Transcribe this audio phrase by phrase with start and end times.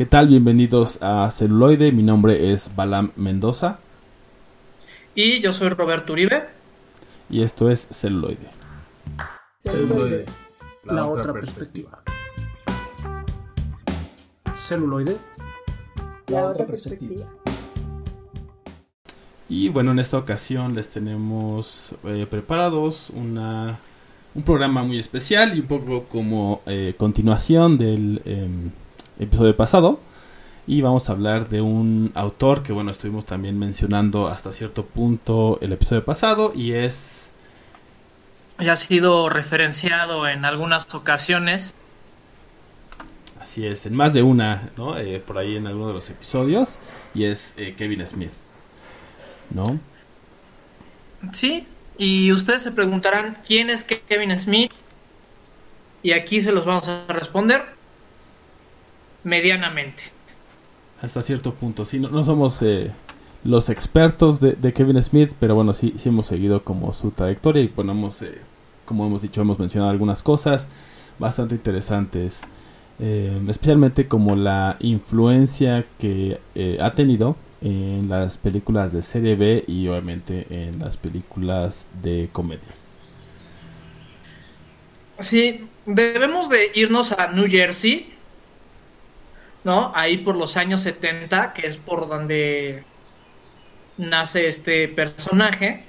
[0.00, 0.28] ¿Qué tal?
[0.28, 1.92] Bienvenidos a Celuloide.
[1.92, 3.80] Mi nombre es Balam Mendoza.
[5.14, 6.44] Y yo soy Roberto Uribe.
[7.28, 8.48] Y esto es Celuloide.
[9.58, 10.24] Celuloide,
[10.84, 12.02] la, otra, perspectiva.
[14.54, 15.18] Celuloide,
[16.28, 17.26] la, otra perspectiva.
[19.50, 23.78] Y bueno, en esta ocasión les tenemos eh, preparados una,
[24.34, 28.70] un programa muy especial y un poco como eh, continuación del em,
[29.20, 30.00] episodio pasado.
[30.66, 35.58] Y vamos a hablar de un autor que, bueno, estuvimos también mencionando hasta cierto punto
[35.60, 37.28] el episodio pasado y es...
[38.58, 41.74] Ya ha sido referenciado en algunas ocasiones.
[43.40, 44.98] Así es, en más de una, ¿no?
[44.98, 46.78] Eh, por ahí en alguno de los episodios.
[47.14, 48.32] Y es eh, Kevin Smith,
[49.48, 49.80] ¿no?
[51.32, 51.66] Sí,
[51.96, 54.70] y ustedes se preguntarán quién es Kevin Smith.
[56.02, 57.79] Y aquí se los vamos a responder
[59.24, 60.04] medianamente.
[61.02, 62.90] Hasta cierto punto, sí, no, somos eh,
[63.42, 67.68] los expertos de, Kevin Smith, pero bueno, sí, sí hemos seguido como su trayectoria y
[67.68, 68.38] ponemos, eh,
[68.84, 70.68] como hemos dicho, hemos mencionado algunas cosas
[71.18, 72.42] bastante interesantes,
[72.98, 76.38] eh, especialmente como la influencia que
[76.80, 82.74] ha tenido en las películas de serie B y obviamente en las películas de comedia.
[85.20, 88.19] Sí, debemos de irnos a New Jersey
[89.64, 89.92] ¿no?
[89.94, 92.84] Ahí por los años 70, que es por donde
[93.96, 95.84] nace este personaje.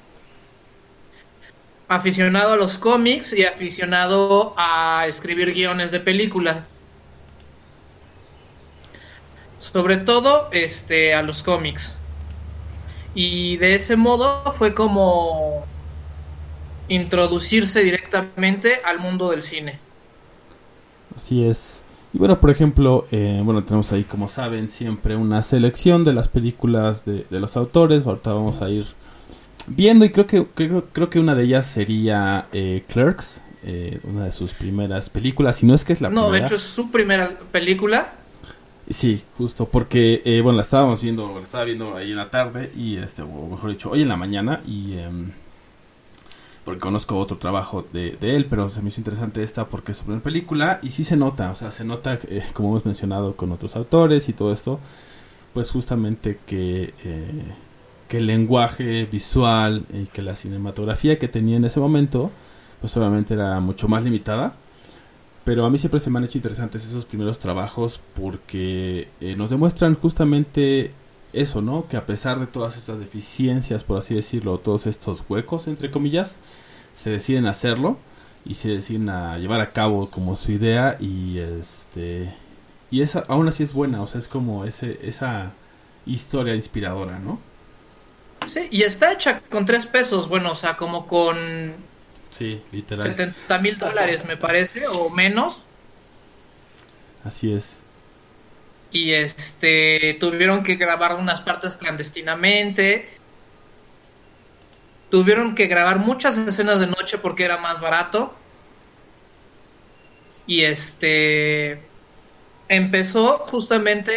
[1.87, 6.63] Aficionado a los cómics y aficionado a escribir guiones de películas.
[9.57, 11.95] Sobre todo este, a los cómics.
[13.13, 15.65] Y de ese modo fue como
[16.87, 19.79] introducirse directamente al mundo del cine.
[21.15, 21.80] Así es.
[22.13, 26.27] Y bueno, por ejemplo, eh, bueno, tenemos ahí, como saben, siempre una selección de las
[26.27, 28.05] películas de, los autores.
[28.05, 28.85] Ahorita vamos a ir
[29.67, 34.25] viendo y creo que creo, creo que una de ellas sería eh, Clerks, eh, una
[34.25, 35.63] de sus primeras películas.
[35.63, 36.31] Y no es que es la no, primera.
[36.31, 38.13] No, de hecho es su primera película.
[38.89, 42.97] Sí, justo, porque, bueno, la estábamos viendo, la estaba viendo ahí en la tarde y,
[42.97, 44.95] este, o mejor dicho, hoy en la mañana y...
[46.65, 50.03] Porque conozco otro trabajo de, él, pero se me hizo interesante esta porque es su
[50.03, 53.51] primera película y sí se nota, o sea, se nota, eh, como hemos mencionado con
[53.51, 54.79] otros autores y todo esto,
[55.53, 57.43] pues justamente que, eh,
[58.07, 62.29] que el lenguaje visual y que la cinematografía que tenía en ese momento,
[62.79, 64.53] pues obviamente era mucho más limitada.
[65.43, 69.49] Pero a mí siempre se me han hecho interesantes esos primeros trabajos porque eh, nos
[69.49, 70.91] demuestran justamente
[71.33, 71.87] eso, ¿no?
[71.87, 76.37] Que a pesar de todas estas deficiencias, por así decirlo, todos estos huecos, entre comillas,
[76.93, 77.97] se deciden hacerlo
[78.45, 82.33] y se deciden a llevar a cabo como su idea y este
[82.89, 85.51] y esa aún así es buena, o sea, es como ese esa
[86.05, 87.39] historia inspiradora, ¿no?
[88.47, 91.75] Sí, y está hecha con tres pesos, bueno, o sea, como con
[92.31, 95.65] sí, literal 70 mil dólares, me parece, o menos.
[97.23, 97.80] Así es
[98.91, 103.09] y este tuvieron que grabar unas partes clandestinamente.
[105.09, 108.35] Tuvieron que grabar muchas escenas de noche porque era más barato.
[110.45, 111.81] Y este
[112.67, 114.13] empezó justamente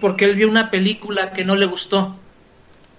[0.00, 2.16] porque él vio una película que no le gustó.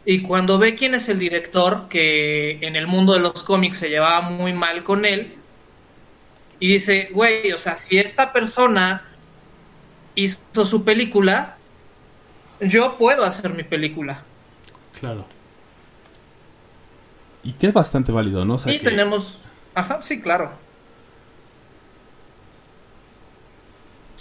[0.06, 3.90] Y cuando ve quién es el director que en el mundo de los cómics se
[3.90, 5.38] llevaba muy mal con él
[6.60, 9.04] y dice güey o sea si esta persona
[10.16, 11.58] hizo su película,
[12.60, 14.24] yo puedo hacer mi película.
[15.00, 15.26] Claro.
[17.44, 18.58] Y que es bastante válido, ¿no?
[18.66, 19.40] y tenemos...
[19.76, 20.52] Ajá, sí, claro.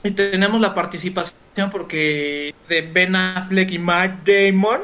[0.03, 4.80] Y tenemos la participación porque de Ben Affleck y Matt Damon.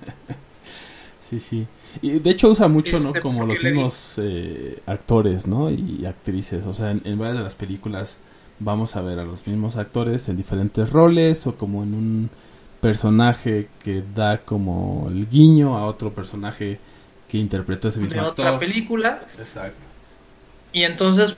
[1.20, 1.66] sí, sí.
[2.02, 3.08] Y de hecho usa mucho, ¿no?
[3.08, 5.70] Este, Como los mismos eh, actores, ¿no?
[5.70, 6.66] Y actrices.
[6.66, 8.18] O sea, en, en varias de las películas
[8.58, 12.30] vamos a ver a los mismos actores en diferentes roles o como en un
[12.80, 16.78] personaje que da como el guiño a otro personaje
[17.28, 19.22] que interpretó ese mismo de otra película.
[19.38, 19.80] Exacto.
[20.72, 21.34] Y entonces,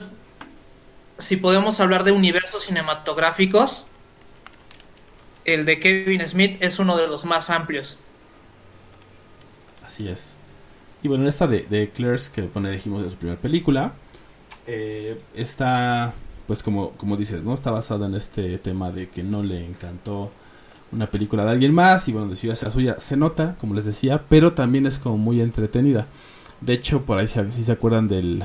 [1.17, 3.85] si podemos hablar de universos cinematográficos,
[5.45, 7.97] el de Kevin Smith es uno de los más amplios.
[9.85, 10.35] Así es.
[11.01, 13.93] Y bueno, esta de, de Claire's, que pone, dijimos, de su primera película,
[14.65, 16.13] eh, está
[16.47, 17.53] pues como, como dices, ¿no?
[17.53, 20.31] Está basada en este tema de que no le encantó
[20.91, 22.99] una película de alguien más y bueno, decidió hacer la suya.
[22.99, 26.07] Se nota, como les decía, pero también es como muy entretenida.
[26.61, 28.43] De hecho, por ahí si se acuerdan del,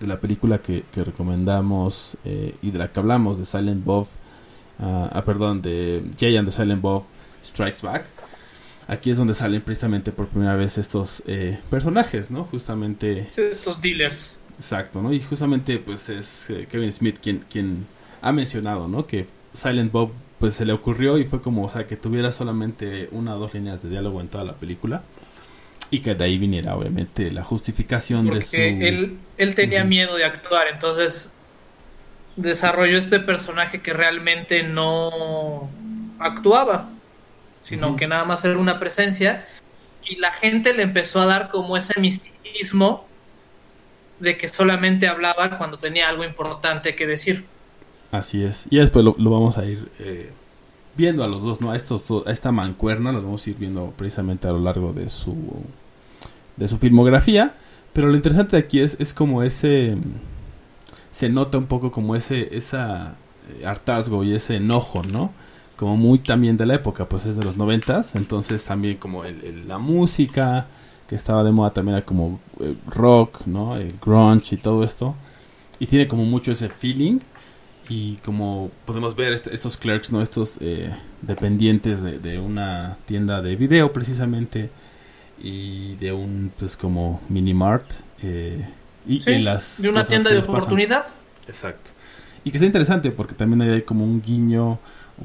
[0.00, 4.06] de la película que, recomendamos eh, y de la que hablamos, de Silent Bob
[4.78, 7.04] ah, perdón, de Jay and the Silent Bob
[7.42, 8.06] Strikes Back.
[8.86, 12.44] Aquí es donde salen precisamente por primera vez estos eh, personajes, ¿no?
[12.44, 13.28] Justamente...
[13.36, 14.34] estos dealers.
[14.58, 15.12] Exacto, ¿no?
[15.12, 17.86] Y justamente pues es eh, Kevin Smith quien, quien
[18.20, 19.06] ha mencionado, ¿no?
[19.06, 23.08] Que Silent Bob pues se le ocurrió y fue como, o sea, que tuviera solamente
[23.12, 25.02] una o dos líneas de diálogo en toda la película
[25.90, 28.56] y que de ahí viniera obviamente la justificación de su...
[28.56, 31.30] Él, él tenía miedo de actuar, entonces
[32.36, 35.68] desarrolló este personaje que realmente no
[36.18, 36.90] actuaba,
[37.64, 39.46] sino que nada más era una presencia
[40.04, 43.07] y la gente le empezó a dar como ese misticismo
[44.20, 47.44] de que solamente hablaba cuando tenía algo importante que decir.
[48.10, 48.66] Así es.
[48.70, 50.30] Y después lo, vamos a ir eh,
[50.96, 51.70] viendo a los dos, ¿no?
[51.70, 55.10] A, estos a esta mancuerna, lo vamos a ir viendo precisamente a lo largo de
[55.10, 55.36] su,
[56.56, 57.54] de su filmografía.
[57.92, 59.96] Pero lo interesante aquí es, es como ese...
[61.10, 63.16] Se nota un poco como ese esa
[63.48, 65.32] eh, hartazgo y ese enojo, ¿no?
[65.76, 68.14] Como muy también de la época, pues es de los noventas.
[68.14, 70.66] Entonces también como el, la música
[71.08, 73.76] que estaba de moda también era como eh, rock, ¿no?
[73.76, 75.16] El grunge y todo esto.
[75.80, 77.20] Y tiene como mucho ese feeling
[77.88, 83.56] y como podemos ver este, estos clerks no estos eh, dependientes de, una tienda de
[83.56, 84.70] video precisamente
[85.40, 87.90] y de un pues como mini mart
[88.22, 88.68] eh,
[89.06, 91.06] y, las de una tienda de oportunidad
[91.46, 91.92] exacto
[92.44, 94.78] y que es interesante porque también hay como un guiño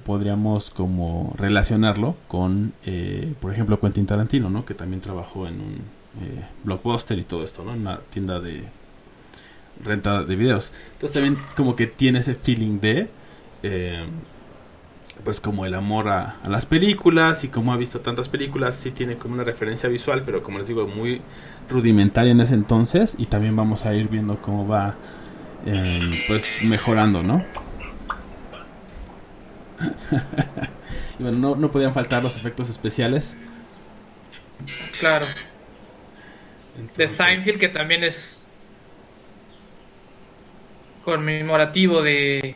[0.05, 6.03] podríamos como relacionarlo con eh, por ejemplo Quentin Tarantino no que también trabajó en un
[6.63, 8.63] blockbuster y todo esto no en una tienda de
[9.83, 10.71] renta de videos.
[10.93, 13.07] Entonces también como que tiene ese feeling de...
[13.63, 14.05] Eh,
[15.23, 19.15] pues como el amor a, las películas y como ha visto tantas películas, sí tiene
[19.15, 21.21] como una referencia visual, pero como les digo, muy
[21.69, 24.95] rudimentaria en ese entonces y también vamos a ir viendo cómo va
[25.65, 27.43] eh, pues mejorando, ¿no?
[31.19, 33.35] y bueno, no, no podían faltar los efectos especiales.
[34.99, 35.27] Claro.
[36.95, 38.45] de Seinfeld que también es
[41.03, 42.55] conmemorativo de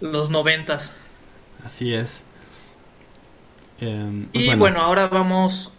[0.00, 0.94] los noventas.
[1.64, 2.22] Así es.
[3.80, 4.80] Em, pues y bueno.
[4.80, 5.72] ahora vamos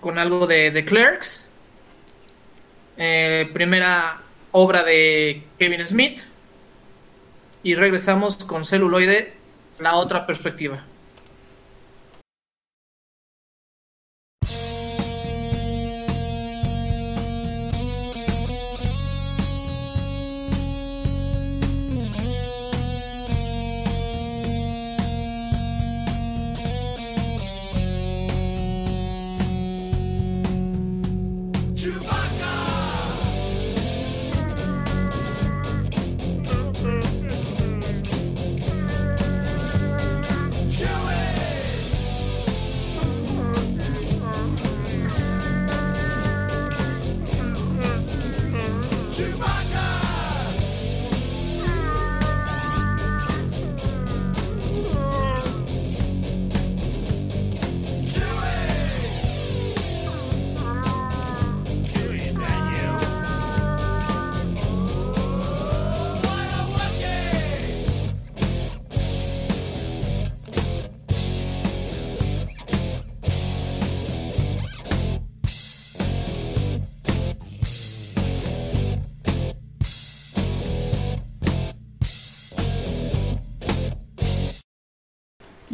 [0.00, 1.46] con algo de, The Clerks.
[2.96, 4.20] Eh, primera
[4.52, 6.22] obra de Kevin Smith.
[7.68, 9.34] Y regresamos con celuloide,
[9.78, 10.87] la otra perspectiva.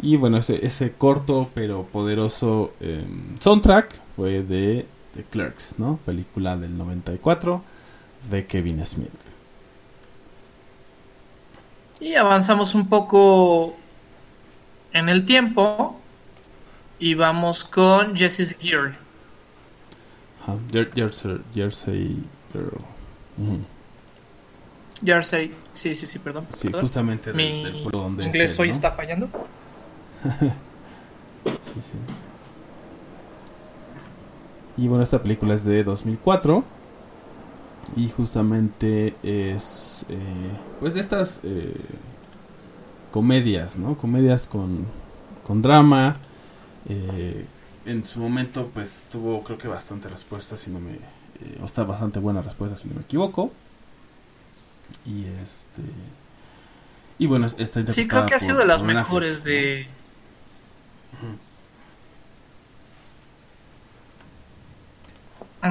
[0.05, 4.85] Y bueno, ese, ese corto pero poderoso em, soundtrack fue de
[5.15, 5.97] The Clerks, ¿no?
[6.05, 7.63] Película del 94
[8.29, 9.09] de Kevin Smith.
[11.99, 13.75] Y avanzamos un poco
[14.93, 15.99] en el tiempo
[16.99, 18.93] y vamos con Jesse's Gear.
[20.93, 23.65] Jersey, Jersey Girl.
[25.03, 26.45] Jersey, sí, sí, sí, perdón.
[26.55, 29.27] Sí, justamente Mi del, pueblo donde inglés hoy está fallando.
[31.45, 31.97] sí, sí.
[34.77, 36.63] Y bueno, esta película es de 2004.
[37.95, 40.05] Y justamente es.
[40.09, 41.39] Eh, pues de estas.
[41.43, 41.73] Eh,
[43.11, 43.97] comedias, ¿no?
[43.97, 44.85] Comedias con,
[45.45, 46.17] con drama.
[46.89, 47.45] Eh,
[47.85, 50.97] en su momento, pues tuvo, creo que bastante respuesta, si no me.
[51.61, 53.51] o está bastante buena respuesta, si no me equivoco.
[55.05, 55.81] Y este.
[57.17, 59.87] Y bueno, esta Sí, creo que ha sido de las mejores de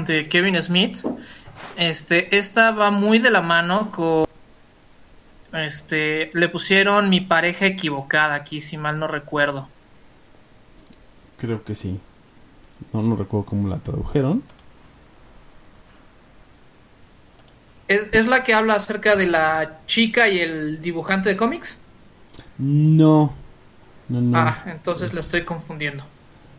[0.02, 1.04] de Kevin Smith.
[1.76, 4.26] Este, esta va muy de la mano con
[5.52, 9.68] Este, le pusieron mi pareja equivocada aquí, si mal no recuerdo.
[11.38, 12.00] Creo que sí.
[12.92, 14.42] No, no recuerdo cómo la tradujeron.
[17.86, 21.78] ¿Es, la que habla acerca de la chica y el dibujante de cómics?
[22.58, 23.34] No.
[24.08, 24.38] No, no.
[24.38, 26.04] Ah, entonces la estoy confundiendo.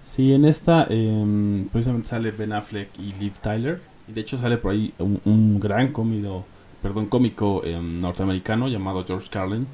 [0.04, 3.82] Sí, en esta eh, precisamente sale Ben Affleck y Liv Tyler.
[4.08, 6.46] Y de hecho sale por ahí un, gran cómico,
[6.82, 9.66] perdón, cómico em, norteamericano llamado George Carlin,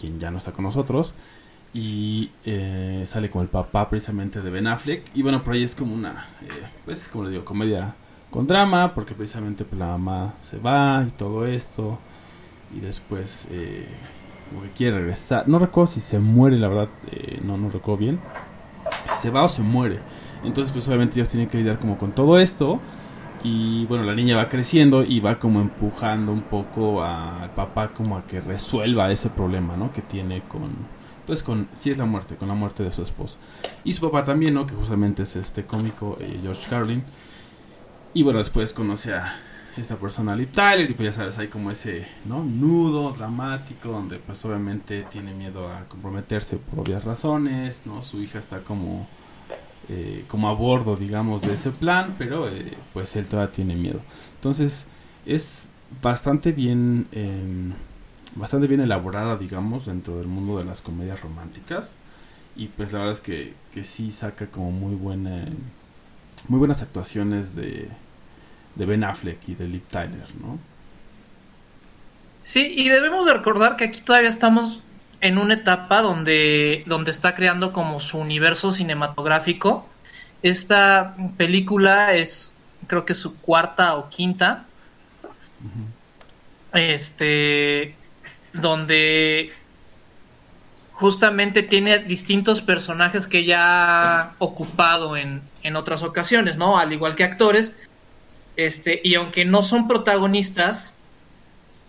[0.00, 1.14] quien ya no está con nosotros.
[1.72, 5.04] Y eh, sale con el papá precisamente de Ben Affleck.
[5.14, 6.48] Y bueno, por ahí es como una, eh,
[6.84, 7.94] pues como le digo, comedia
[8.30, 11.98] con drama, porque precisamente pues, la mamá se va y todo esto.
[12.76, 13.86] Y después eh,
[14.52, 15.48] como que quiere regresar.
[15.48, 18.20] No recuerdo si se muere, la verdad, eh, no, no recuerdo bien.
[19.20, 20.00] Se va o se muere.
[20.44, 22.80] Entonces pues obviamente ellos tienen que lidiar como con todo esto.
[23.44, 28.16] Y bueno, la niña va creciendo y va como empujando un poco al papá como
[28.16, 29.92] a que resuelva ese problema, ¿no?
[29.92, 30.70] Que tiene con,
[31.26, 33.38] pues con, si es la muerte, con la muerte de su esposa.
[33.82, 34.66] Y su papá también, ¿no?
[34.66, 37.02] Que justamente es este cómico, eh, George Carlin.
[38.14, 39.34] Y bueno, después conoce a
[39.76, 42.06] esta persona, Liv Tyler, y pues ya sabes, hay como ese.
[42.26, 48.02] Nudo dramático, donde pues obviamente tiene miedo a comprometerse por obvias razones, ¿no?
[48.02, 49.06] Su hija está como,
[49.88, 54.00] eh, como a bordo, digamos, de ese plan, pero eh, pues él todavía tiene miedo.
[54.34, 54.86] Entonces,
[55.24, 55.68] es
[56.02, 57.72] bastante bien, em,
[58.34, 61.94] bastante bien elaborada, digamos, dentro del mundo de las comedias románticas.
[62.56, 65.46] Y pues la verdad es que, que sí saca como muy buena
[66.48, 67.88] muy buenas actuaciones de,
[68.74, 70.58] de Ben Affleck y de Liv Tyler, ¿no?
[72.44, 74.82] Sí, y debemos de recordar que aquí todavía estamos
[75.20, 79.88] en una etapa donde, donde está creando como su universo cinematográfico.
[80.42, 82.52] Esta película es,
[82.88, 84.64] creo que su cuarta o quinta.
[86.72, 87.94] Este,
[88.52, 89.52] donde
[90.92, 96.78] justamente tiene distintos personajes que ya ha ocupado en, en otras ocasiones, ¿no?
[96.78, 97.76] Al igual que actores.
[98.56, 100.94] Este, y aunque no son protagonistas,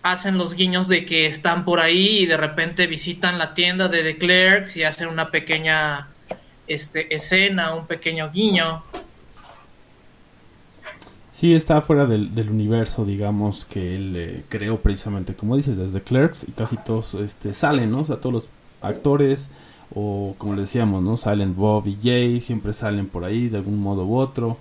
[0.01, 4.03] hacen los guiños de que están por ahí y de repente visitan la tienda de
[4.03, 6.09] The Clerks y hacen una pequeña
[6.67, 8.83] este, escena, un pequeño guiño.
[11.31, 16.45] Sí, está fuera del, universo, digamos, que él eh, creó precisamente, como dices, desde Clerks
[16.47, 18.01] y casi todos este, salen, ¿no?
[18.01, 18.49] O sea, todos los
[18.81, 19.49] actores
[19.95, 21.17] o como le decíamos, ¿no?
[21.17, 24.57] Salen Bob y Jay, siempre salen por ahí de algún modo u otro.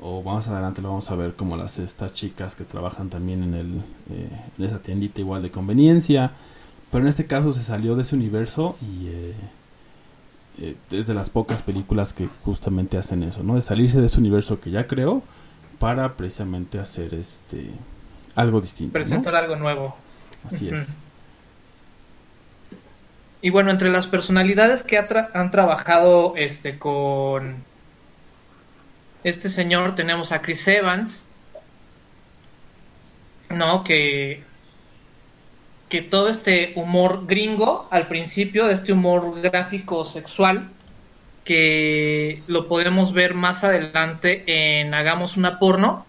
[0.00, 3.54] O más adelante lo vamos a ver como las estas chicas que trabajan también en,
[3.54, 3.76] el,
[4.10, 6.32] eh, en esa tiendita igual de conveniencia.
[6.90, 9.34] Pero en este caso se salió de ese universo y eh,
[10.60, 13.56] eh, es de las pocas películas que justamente hacen eso, ¿no?
[13.56, 15.22] De salirse de ese universo que ya creó
[15.78, 17.70] para precisamente hacer este
[18.34, 18.92] algo distinto.
[18.92, 19.96] Presentar algo nuevo.
[20.44, 20.94] Así es.
[23.42, 27.67] Y bueno, entre las personalidades que han trabajado este con
[29.24, 31.26] este señor tenemos a Chris Evans,
[33.50, 33.84] ¿no?
[33.84, 34.42] Que
[35.88, 40.68] que todo este humor gringo al principio, de este humor gráfico sexual,
[41.44, 46.04] que lo podemos ver más adelante en Hagamos una porno,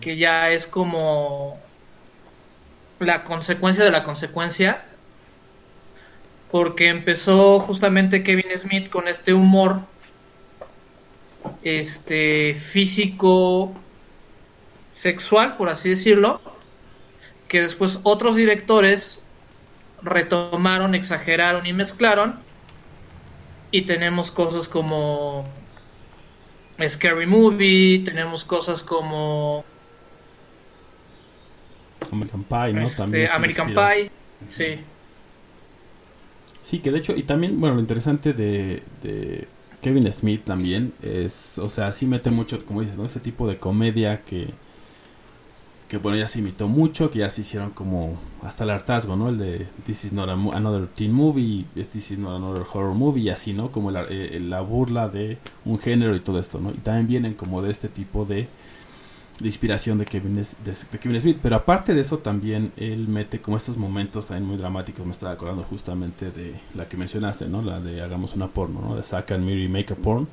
[0.00, 1.58] que ya es como
[3.00, 4.84] la consecuencia de la consecuencia
[6.50, 9.80] porque empezó justamente Kevin Smith con este humor
[11.62, 13.74] este físico
[14.90, 16.40] sexual, por así decirlo,
[17.46, 19.20] que después otros directores
[20.02, 22.40] retomaron, exageraron y mezclaron
[23.70, 25.44] y tenemos cosas como
[26.86, 29.64] Scary Movie, tenemos cosas como
[32.12, 32.82] American Pie, ¿no?
[32.82, 34.10] Este, American Pie,
[34.48, 34.78] sí.
[36.62, 38.82] Sí, que de hecho, y también, bueno, lo interesante de,
[39.80, 43.04] Kevin Smith también es, o sea, sí mete mucho, como dices, ¿no?
[43.04, 44.48] Ese tipo de comedia que,
[45.88, 49.28] que bueno, ya se imitó mucho, que ya se hicieron como hasta el hartazgo, ¿no?
[49.28, 53.30] El de This is not another teen movie, This is not another horror movie, y
[53.30, 53.70] así, ¿no?
[53.70, 56.70] Como la, eh, la burla de un género y todo esto, ¿no?
[56.70, 58.48] Y también vienen como de este tipo de
[59.40, 61.38] de inspiración de Kevin, de, Kevin Smith.
[61.42, 65.04] Pero aparte de eso, también él mete como estos momentos también muy dramáticos.
[65.06, 67.62] Me estaba acordando justamente de la que mencionaste, ¿no?
[67.62, 68.96] La de Hagamos una porno, ¿no?
[68.96, 70.28] De Zack and Miri Make a Porn.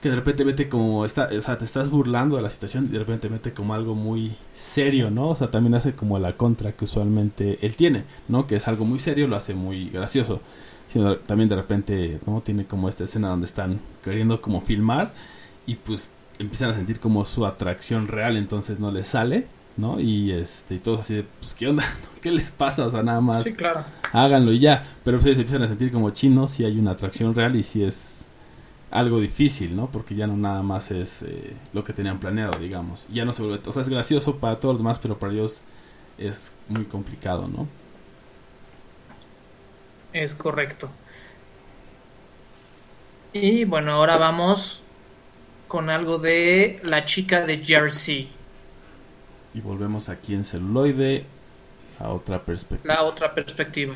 [0.00, 2.92] Que de repente mete como, está, o sea, te estás burlando de la situación y
[2.92, 5.28] de repente mete como algo muy serio, ¿no?
[5.28, 8.46] O sea, también hace como la contra que usualmente él tiene, ¿no?
[8.46, 10.40] Que es algo muy serio, lo hace muy gracioso.
[10.86, 12.40] Sino también de repente, ¿no?
[12.40, 15.12] Tiene como esta escena donde están queriendo como filmar
[15.66, 16.10] y pues
[16.40, 20.00] empiezan a sentir como su atracción real, entonces no les sale, ¿no?
[20.00, 21.84] Y este y todos así de, pues, ¿qué onda?
[22.22, 22.86] ¿Qué les pasa?
[22.86, 23.84] O sea, nada más Sí, claro.
[24.12, 24.82] háganlo y ya.
[25.04, 27.84] Pero ustedes se empiezan a sentir como chinos si hay una atracción real y si
[27.84, 28.28] es
[28.90, 29.90] algo difícil, ¿no?
[29.90, 33.06] Porque ya no nada más es eh, lo que tenían planeado, digamos.
[33.10, 35.62] Ya no se vuelve, o sea, es gracioso para todos los demás, pero para ellos
[36.18, 37.68] es muy complicado, ¿no?
[40.12, 41.00] Es correcto.
[43.32, 44.88] Y bueno, ahora vamos
[45.70, 48.28] con algo de la chica de Jersey,
[49.54, 51.24] Y volvemos aquí en celuloide
[51.98, 52.94] a otra perspectiva.
[52.94, 53.94] la otra perspectiva.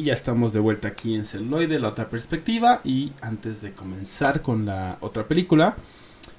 [0.00, 2.80] Y ya estamos de vuelta aquí en Celuloide, la otra perspectiva.
[2.84, 5.76] Y antes de comenzar con la otra película,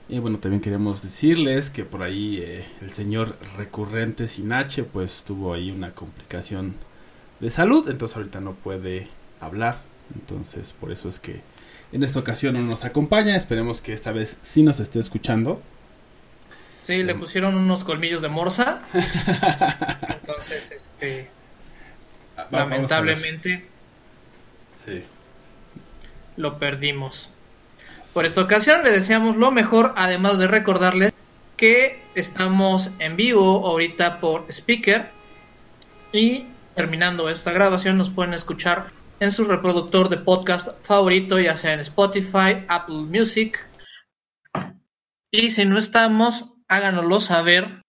[0.10, 5.54] eh, bueno, también queremos decirles que por ahí eh, el señor recurrente Sinache, pues tuvo
[5.54, 6.74] ahí una complicación
[7.40, 9.82] de salud, entonces ahorita no puede hablar.
[10.16, 11.42] Entonces, por eso es que
[11.92, 13.36] en esta ocasión no nos acompaña.
[13.36, 15.62] Esperemos que esta vez sí nos esté escuchando.
[16.82, 18.82] Sí, le pusieron unos colmillos de morsa.
[20.20, 21.41] Entonces, este.
[22.50, 23.66] Lamentablemente
[24.86, 25.04] Sí.
[26.38, 27.30] lo perdimos.
[28.14, 31.14] Por esta ocasión le deseamos lo mejor, además de recordarles
[31.56, 35.10] que estamos en vivo ahorita por Speaker
[36.12, 41.74] y terminando esta grabación nos pueden escuchar en su reproductor de podcast favorito, ya sea
[41.74, 43.64] en Spotify, Apple Music.
[45.30, 47.84] Y si no estamos, háganoslo saber.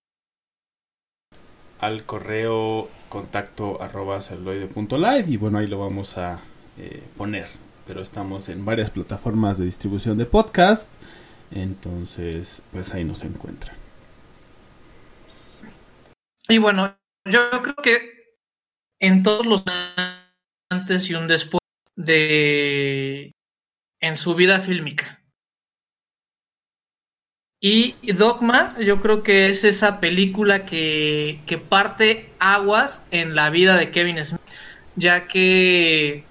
[1.81, 6.41] Al correo contacto arroba celuloide.live y bueno, ahí lo vamos a
[6.79, 7.47] eh, poner.
[7.87, 10.89] Pero estamos en varias plataformas de distribución de podcast.
[11.51, 13.77] Entonces, pues ahí nos encuentran.
[16.49, 16.97] Y bueno,
[17.27, 18.39] yo creo que
[18.99, 19.63] en todos los
[20.71, 21.61] antes y un después
[21.97, 23.33] de
[24.01, 25.22] en su vida fílmica.
[27.65, 33.77] Y Dogma, yo creo que es esa película que, que parte aguas en la vida
[33.77, 34.41] de Kevin Smith,
[34.97, 36.25] ya que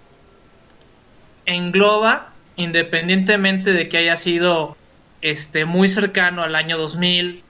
[1.45, 4.75] engloba, independientemente de que haya sido
[5.21, 7.45] este, muy cercano al año 2000,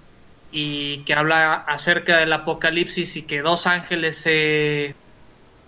[0.51, 4.93] y que habla acerca del apocalipsis y que dos ángeles se,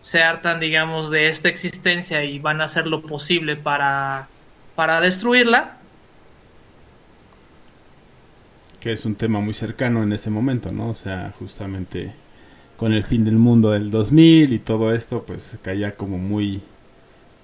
[0.02, 4.28] se hartan, digamos, de esta existencia y van a hacer lo posible para,
[4.76, 5.78] para destruirla.
[8.84, 10.89] Que es un tema muy cercano en ese momento, ¿no?
[10.89, 12.12] O sea, justamente
[12.76, 16.62] con el fin del mundo del 2000 y todo esto, pues caía como muy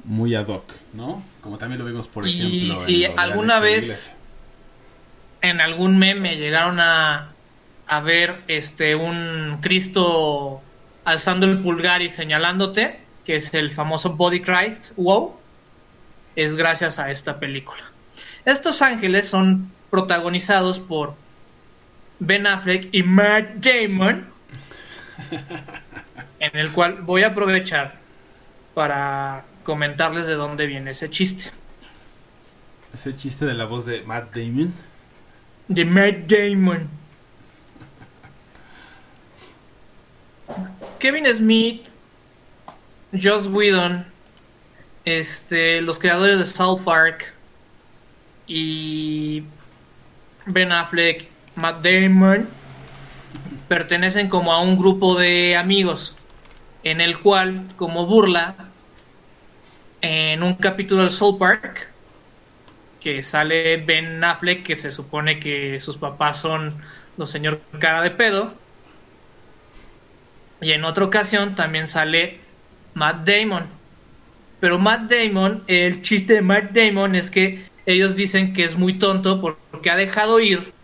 [0.03, 1.23] muy ad hoc, ¿no?
[1.39, 4.13] Como también lo vimos, por Y ejemplo, si alguna vez-.
[5.41, 7.29] En algún meme llegaron a,
[7.87, 10.61] a ver este un Cristo
[11.05, 15.33] alzando el pulgar y señalándote, que es el famoso Body Christ, wow,
[16.35, 17.81] es gracias a esta película.
[18.43, 21.13] Estos ángeles son protagonizados por
[22.19, 24.25] Ben Affleck y Matt Damon,
[26.39, 27.95] en el cual voy a aprovechar
[28.73, 31.51] para comentarles de dónde viene ese chiste.
[32.93, 34.73] Ese chiste de la voz de Matt Damon.
[35.67, 36.89] De Matt Damon.
[40.99, 41.87] Kevin Smith,
[43.13, 44.05] Joss Whedon,
[45.05, 47.33] este, los creadores de South Park
[48.47, 49.43] y
[50.45, 51.27] Ben Affleck,
[51.59, 52.47] Matt Damon
[53.67, 56.15] pertenecen como a un grupo de amigos
[56.83, 58.55] en el cual, como burla,
[60.01, 61.87] en un capítulo de South Park,
[63.01, 66.75] que sale Ben Affleck, que se supone que sus papás son
[67.17, 68.53] los señor cara de pedo.
[70.61, 72.39] Y en otra ocasión también sale
[72.93, 73.65] Matt Damon.
[74.61, 78.97] Pero Matt Damon, el chiste de Matt Damon es que ellos dicen que es muy
[78.97, 80.78] tonto porque ha dejado ir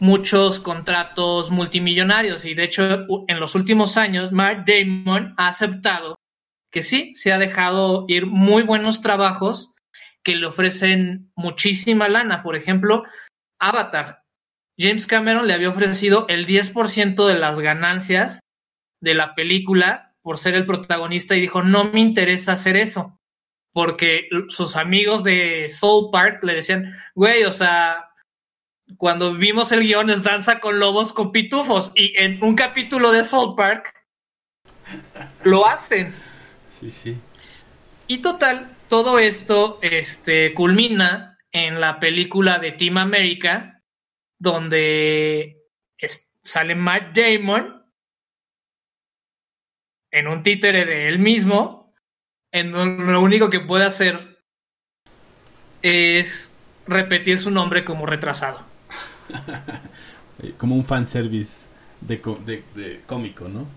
[0.00, 6.16] muchos contratos multimillonarios y de hecho en los últimos años Matt Damon ha aceptado
[6.70, 9.72] que sí, se ha dejado ir muy buenos trabajos
[10.22, 12.42] que le ofrecen muchísima lana.
[12.42, 13.04] Por ejemplo,
[13.58, 14.22] Avatar.
[14.78, 18.40] James Cameron le había ofrecido el 10% de las ganancias
[19.02, 23.18] de la película por ser el protagonista y dijo, no me interesa hacer eso.
[23.72, 28.09] Porque sus amigos de Soul Park le decían, güey, o sea,
[28.96, 33.24] cuando vimos el guion es Danza con Lobos con Pitufos y en un capítulo de
[33.24, 33.94] Soul Park
[35.44, 36.14] lo hacen.
[36.78, 37.18] Sí, sí.
[38.06, 43.82] Y total, todo esto este, culmina en la película de Team America,
[44.38, 45.62] donde
[45.98, 47.84] es- sale Matt Damon
[50.12, 51.94] en un títere de él mismo,
[52.52, 54.42] en donde lo único que puede hacer
[55.82, 58.69] es repetir su nombre como retrasado.
[60.42, 61.66] Eh, Como un fanservice
[62.00, 62.16] de,
[62.46, 63.68] de, de cómico, ¿no?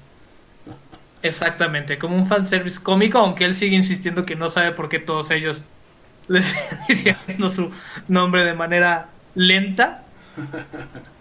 [1.21, 5.31] Exactamente, como un fanservice cómico, aunque él sigue insistiendo que no sabe por qué todos
[5.31, 5.65] ellos
[6.27, 7.71] le siguen diciendo su
[8.07, 10.11] nombre de manera lenta.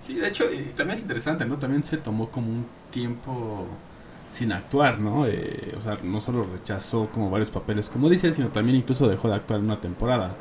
[0.00, 1.58] Sí, de hecho, y también es interesante, ¿no?
[1.58, 3.80] También se tomó como un tiempo
[4.28, 5.26] sin actuar, ¿no?
[5.26, 9.28] Eh, o sea, no solo rechazó como varios papeles, como dice, sino también incluso dejó
[9.28, 10.38] de actuar en una temporada.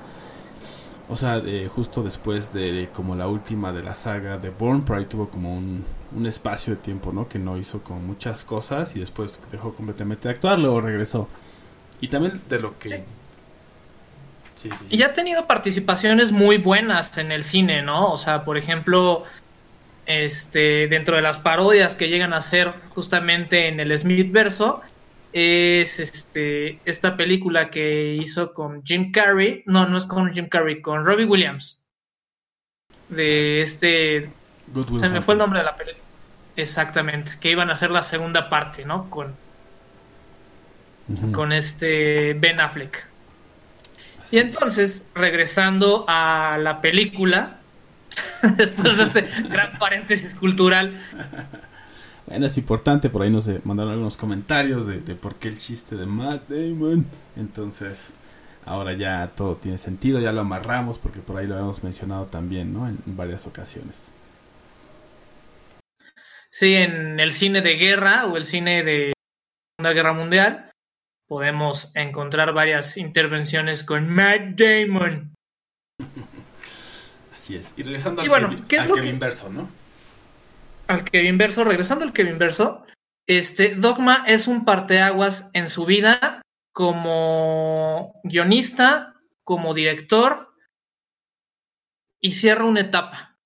[1.09, 4.83] O sea, eh, justo después de, de como la última de la saga de Born,
[4.83, 7.27] por ahí tuvo como un, un espacio de tiempo, ¿no?
[7.29, 11.27] Que no hizo como muchas cosas y después dejó completamente de actuar, luego regresó.
[12.01, 12.89] Y también de lo que...
[12.89, 12.95] Sí.
[14.61, 14.95] Sí, sí, sí.
[14.97, 18.11] Y ha tenido participaciones muy buenas en el cine, ¿no?
[18.11, 19.23] O sea, por ejemplo,
[20.07, 24.81] este, dentro de las parodias que llegan a ser justamente en el Smith verso,
[25.39, 30.81] es este, esta película que hizo con Jim Carrey, no, no es con Jim Carrey,
[30.81, 31.79] con Robbie Williams.
[33.09, 34.31] De este,
[34.67, 36.03] Good se me fue el nombre de la película.
[36.55, 39.11] Exactamente, que iban a hacer la segunda parte, ¿no?
[39.11, 39.35] Con,
[41.31, 43.05] con este Ben Affleck.
[44.19, 44.45] Así Y es.
[44.45, 47.59] entonces, regresando a la película,
[48.57, 50.99] después de este gran paréntesis cultural,
[52.27, 55.57] Bueno, es importante, por ahí nos eh, mandaron algunos comentarios de, de por qué el
[55.57, 57.05] chiste de Matt Damon.
[57.37, 58.13] Entonces,
[58.65, 62.73] ahora ya todo tiene sentido, ya lo amarramos porque por ahí lo habíamos mencionado también,
[62.73, 62.87] ¿no?
[62.87, 64.09] En, en varias ocasiones.
[66.51, 69.13] sí, en el cine de guerra o el cine de
[69.77, 70.71] Segunda Guerra Mundial,
[71.29, 75.33] podemos encontrar varias intervenciones con Matt Damon.
[77.35, 77.73] Así es.
[77.77, 79.69] Y regresando Y al, bueno, Kevin, ¿qué es al lo Kevin que- Verso, ¿no?
[80.87, 82.83] Al Kevin Verso, regresando al Kevin Verso,
[83.27, 86.41] este Dogma es un parteaguas en su vida
[86.73, 90.53] como guionista, como director
[92.21, 93.37] y cierra una etapa.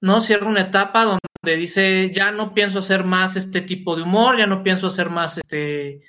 [0.00, 0.20] ¿No?
[0.20, 4.46] Cierra una etapa donde dice, ya no pienso hacer más este tipo de humor, ya
[4.46, 6.04] no pienso hacer más este,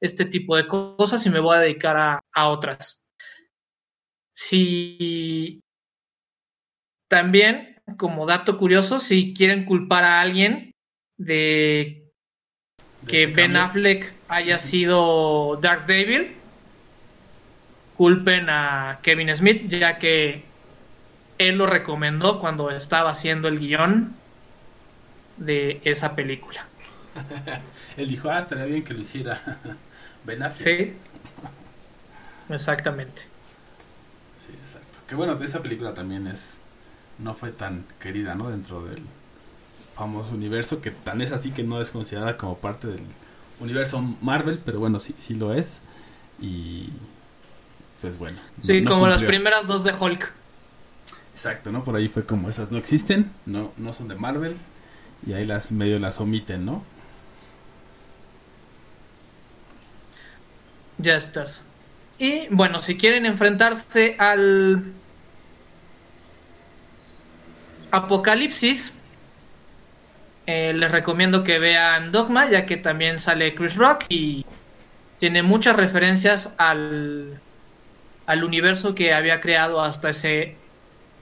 [0.00, 3.02] este tipo de cosas y me voy a dedicar a, a otras.
[4.32, 5.60] Si
[7.08, 10.72] también, como dato curioso, si quieren culpar a alguien
[11.16, 12.10] de
[13.06, 13.62] que ese Ben cambio.
[13.62, 16.34] Affleck haya sido Dark Devil,
[17.96, 20.44] culpen a Kevin Smith, ya que
[21.38, 24.14] él lo recomendó cuando estaba haciendo el guion
[25.36, 26.66] de esa película.
[27.96, 29.40] Él dijo, ah, estaría bien que lo hiciera
[30.24, 30.78] Ben Affleck.
[30.78, 30.94] Sí,
[32.48, 33.22] exactamente.
[34.38, 34.98] Sí, exacto.
[35.06, 36.58] Que bueno, esa película también es
[37.18, 38.50] no fue tan querida, ¿no?
[38.50, 39.02] Dentro del
[39.96, 43.02] famoso universo, que tan es así que no es considerada como parte del
[43.60, 45.80] universo Marvel, pero bueno, sí, sí lo es.
[46.40, 46.90] Y
[48.00, 48.38] pues bueno.
[48.62, 50.32] Sí, no- no como las primeras dos de Hulk.
[51.34, 51.84] Exacto, ¿no?
[51.84, 54.56] Por ahí fue como esas no existen, no, no son de Marvel,
[55.26, 56.84] y ahí las medio las omiten, ¿no?
[60.98, 61.62] Ya estás.
[62.18, 64.94] Y bueno, si quieren enfrentarse al
[67.94, 68.92] Apocalipsis,
[70.46, 74.44] eh, les recomiendo que vean Dogma, ya que también sale Chris Rock y
[75.20, 77.40] tiene muchas referencias al,
[78.26, 80.56] al universo que había creado hasta ese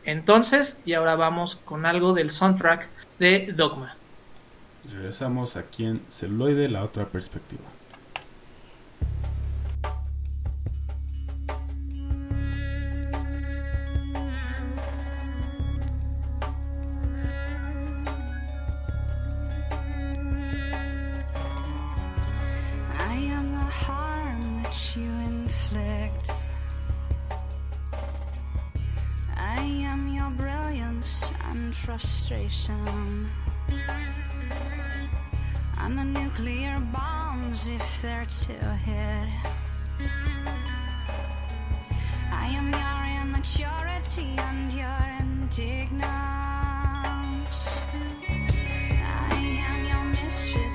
[0.04, 0.78] entonces.
[0.84, 3.96] Y ahora vamos con algo del soundtrack de Dogma.
[4.90, 7.62] Regresamos aquí en celuloide, la otra perspectiva.
[31.72, 33.30] And frustration.
[35.78, 38.52] I'm the nuclear bombs if they're to
[38.86, 39.28] hit.
[42.30, 46.02] I am your immaturity and your indignance.
[49.04, 49.34] I
[49.68, 50.71] am your misfits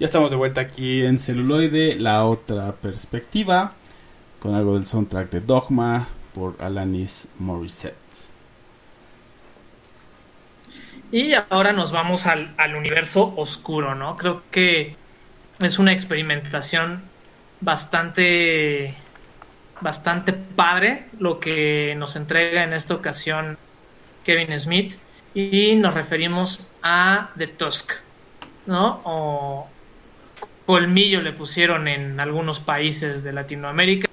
[0.00, 3.72] Ya estamos de vuelta aquí en celuloide, la otra perspectiva,
[4.38, 7.96] con algo del soundtrack de Dogma por Alanis Morissette.
[11.10, 14.16] Y ahora nos vamos al, al universo oscuro, ¿no?
[14.16, 14.94] Creo que
[15.58, 17.02] es una experimentación
[17.60, 18.94] bastante
[19.80, 23.58] bastante padre lo que nos entrega en esta ocasión
[24.24, 24.94] Kevin Smith
[25.34, 27.92] y nos referimos a The Tusk,
[28.66, 29.00] ¿no?
[30.68, 34.06] Colmillo le pusieron en algunos países de Latinoamérica.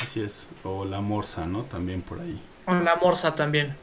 [0.00, 1.62] Así es, o la morsa, ¿no?
[1.62, 2.40] También por ahí.
[2.66, 3.74] O la morsa también.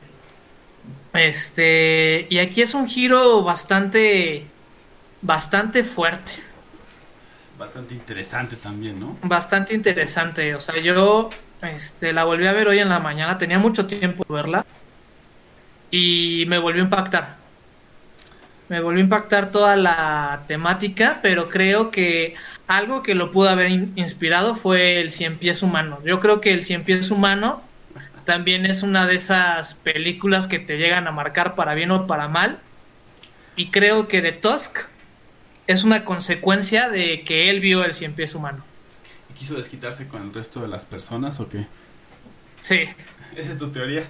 [1.13, 4.47] Este, y aquí es un giro bastante
[5.21, 6.31] bastante fuerte.
[7.57, 9.17] Bastante interesante también, ¿no?
[9.21, 10.55] Bastante interesante.
[10.55, 11.29] O sea, yo
[11.61, 13.37] este, la volví a ver hoy en la mañana.
[13.37, 14.65] Tenía mucho tiempo de verla.
[15.91, 17.38] Y me volvió a impactar.
[18.69, 22.35] Me volvió a impactar toda la temática, pero creo que
[22.67, 25.99] algo que lo pudo haber in- inspirado fue el Cien Pies Humano.
[26.05, 27.63] Yo creo que el Cien Pies Humano
[28.25, 32.27] también es una de esas películas que te llegan a marcar para bien o para
[32.27, 32.59] mal.
[33.55, 34.77] Y creo que The Tusk
[35.65, 38.63] es una consecuencia de que él vio el Cien Pies Humano.
[39.31, 41.65] ¿Y ¿Quiso desquitarse con el resto de las personas o qué?
[42.61, 42.81] Sí,
[43.35, 44.03] ¿Esa es tu teoría?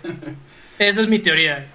[0.80, 1.66] esa es mi teoría.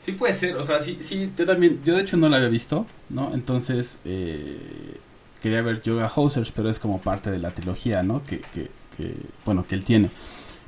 [0.00, 2.48] Sí puede ser, o sea, sí, sí, yo también, yo de hecho no la había
[2.48, 3.34] visto, ¿no?
[3.34, 4.96] Entonces, eh,
[5.42, 8.22] quería ver Yoga Hosers, pero es como parte de la trilogía, ¿no?
[8.24, 10.10] Que, que, que, bueno, que él tiene.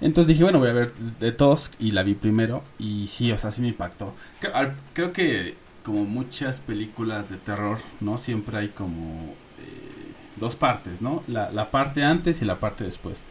[0.03, 3.37] Entonces dije, bueno, voy a ver The Tusk y la vi primero y sí, o
[3.37, 4.13] sea, sí me impactó.
[4.41, 4.53] Creo,
[4.93, 5.55] creo que
[5.85, 8.19] como muchas películas de terror, ¿no?
[8.19, 11.23] Siempre hay como eh, dos partes, ¿no?
[11.29, 13.25] La, la parte antes y la parte después.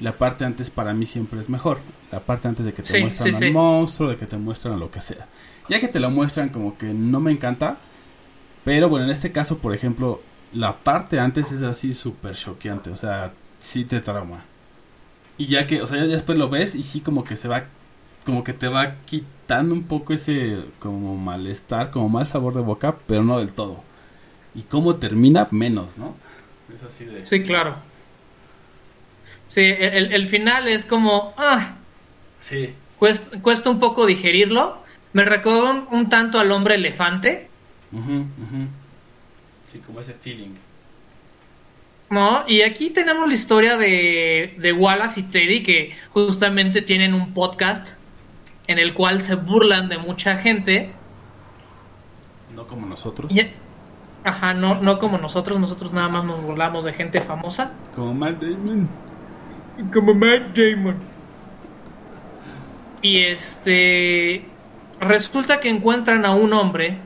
[0.00, 1.78] La parte antes para mí siempre es mejor.
[2.10, 3.50] La parte antes de que te Sí, muestran sí, al sí.
[3.50, 5.28] monstruo, de que te muestran lo que sea.
[5.68, 7.78] Ya que te lo muestran como que no me encanta.
[8.64, 10.22] Pero bueno, en este caso, por ejemplo,
[10.52, 12.90] la parte antes es así súper choqueante.
[12.90, 14.44] O sea, sí te trauma.
[15.38, 17.64] Y ya que, o sea, ya después lo ves y sí como que se va,
[18.24, 22.96] como que te va quitando un poco ese como malestar, como mal sabor de boca,
[23.06, 23.82] pero no del todo.
[24.54, 26.14] Y cómo termina, menos, ¿no?
[26.74, 27.26] Es así de...
[27.26, 27.76] Sí, claro.
[29.52, 31.74] Sí, el, el final es como, ah,
[32.40, 32.70] Sí.
[32.98, 34.82] cuesta, cuesta un poco digerirlo.
[35.12, 37.48] Me recordó un, un tanto al hombre elefante,
[37.92, 38.66] Ujú, ujú.
[39.70, 40.54] Sí, como ese feeling.
[42.08, 42.44] ¿no?
[42.48, 47.90] Y aquí tenemos la historia de, de Wallace y Teddy, que justamente tienen un podcast
[48.66, 50.94] en el cual se burlan de mucha gente.
[52.54, 53.30] No como nosotros.
[53.34, 53.42] Y,
[54.24, 57.72] ajá, no, no como nosotros, nosotros nada más nos burlamos de gente famosa.
[57.94, 58.88] Como Matt Damon.
[59.92, 60.96] Como Matt Damon.
[63.00, 64.44] Y este.
[65.00, 66.98] Resulta que encuentran a un hombre,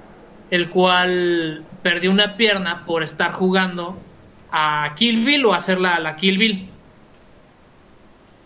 [0.51, 3.99] el cual perdió una pierna por estar jugando
[4.51, 6.69] a Kill Bill o hacer la, la Kill Bill.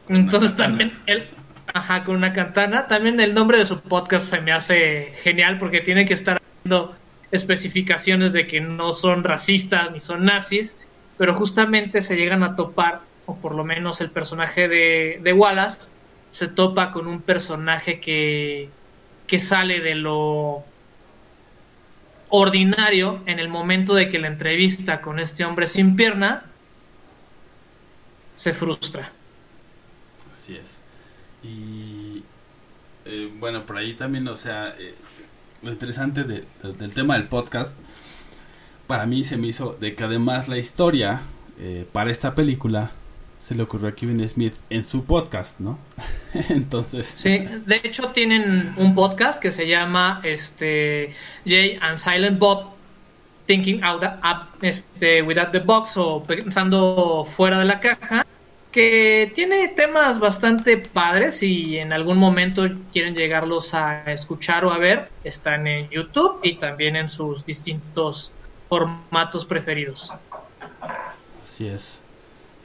[0.09, 0.69] Entonces katana.
[0.69, 1.27] también él,
[1.73, 2.87] ajá, con una cantana.
[2.87, 6.95] También el nombre de su podcast se me hace genial porque tiene que estar haciendo
[7.31, 10.75] especificaciones de que no son racistas ni son nazis,
[11.17, 13.01] pero justamente se llegan a topar,
[13.31, 15.89] o por lo menos el personaje de, de Wallace
[16.31, 18.69] se topa con un personaje que,
[19.27, 20.65] que sale de lo
[22.29, 26.45] ordinario en el momento de que la entrevista con este hombre sin pierna
[28.37, 29.11] se frustra.
[30.33, 30.79] Así es.
[31.43, 32.23] Y
[33.05, 34.95] eh, bueno, por ahí también, o sea, eh,
[35.63, 37.77] lo interesante de- de- del tema del podcast,
[38.87, 41.21] para mí se me hizo de que además la historia
[41.59, 42.91] eh, para esta película
[43.51, 45.77] se le ocurrió a Kevin Smith en su podcast, ¿no?
[46.51, 52.71] Entonces, Sí, de hecho tienen un podcast que se llama este Jay and Silent Bob
[53.47, 58.25] Thinking Out up, este, Without the Box o pensando fuera de la caja
[58.71, 64.79] que tiene temas bastante padres y en algún momento quieren llegarlos a escuchar o a
[64.79, 68.31] ver están en YouTube y también en sus distintos
[68.69, 70.13] formatos preferidos.
[71.43, 72.01] así es.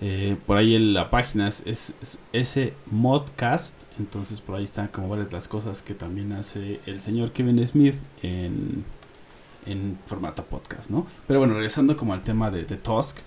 [0.02, 4.90] Eh, por ahí en la página es, es, es ese modcast, entonces por ahí están
[4.90, 8.84] como varias las cosas que también hace el señor Kevin Smith en,
[9.66, 11.08] en formato podcast, ¿no?
[11.28, 13.18] Pero bueno, regresando como al tema de, de Tusk,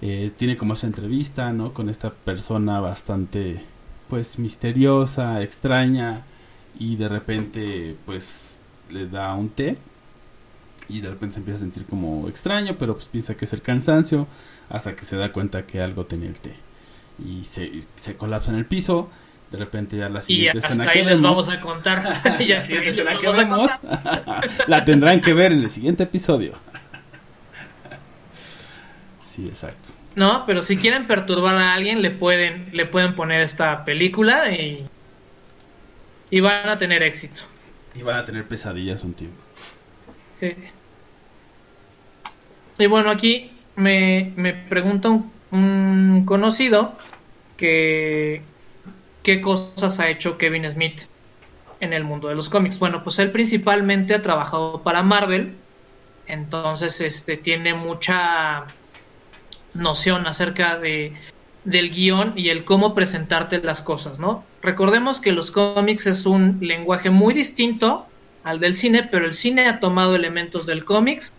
[0.00, 1.72] eh, tiene como esa entrevista, ¿no?
[1.72, 3.62] Con esta persona bastante,
[4.08, 6.24] pues, misteriosa, extraña,
[6.78, 8.56] y de repente, pues,
[8.90, 9.78] le da un té,
[10.88, 13.62] y de repente se empieza a sentir como extraño, pero pues piensa que es el
[13.62, 14.26] cansancio,
[14.68, 16.64] hasta que se da cuenta que algo tenía el té.
[17.18, 19.10] Y se, se colapsa en el piso,
[19.50, 21.22] de repente ya la Y siguiente hasta escena ahí que les vemos...
[21.22, 22.02] vamos a contar.
[22.24, 23.80] la Ya siguiente escena que vemos
[24.66, 26.62] la tendrán que ver en el siguiente episodio.
[29.18, 29.92] Sí, exacto.
[30.16, 30.44] ¿no?
[30.46, 34.90] Pero si quieren perturbar a alguien, le pueden, le pueden poner esta película y,
[36.30, 37.42] y van a tener éxito.
[37.94, 39.42] Y van a tener pesadillas un tiempo.
[40.40, 40.74] Eh,
[42.78, 45.10] Y bueno, aquí me, me pregunta
[45.50, 46.96] un, conocido
[47.56, 48.42] que
[49.22, 51.02] qué cosas ha hecho Kevin Smith
[51.80, 52.78] en el mundo de los cómics.
[52.78, 55.54] Bueno, pues él principalmente ha trabajado para Marvel,
[56.26, 58.64] entonces este tiene mucha
[59.74, 61.12] noción acerca de
[61.64, 64.44] del guion y el cómo presentarte las cosas, ¿no?
[64.62, 68.06] Recordemos que los cómics es un lenguaje muy distinto
[68.42, 71.32] al del cine, pero el cine ha tomado elementos del cómics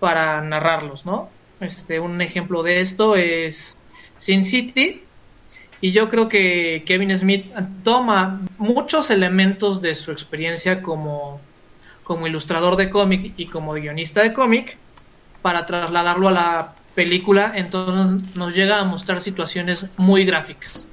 [0.00, 1.30] para narrarlos, ¿no?
[1.60, 3.76] Este, un ejemplo de esto es
[4.16, 5.02] Sin City,
[5.80, 7.46] y yo creo que Kevin Smith
[7.84, 11.40] toma muchos elementos de su experiencia como,
[12.02, 14.76] como ilustrador de cómic y como guionista de cómic
[15.40, 20.88] para trasladarlo a la película, entonces nos llega a mostrar situaciones muy gráficas,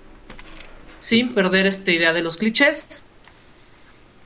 [0.99, 3.03] sin perder esta idea de los clichés.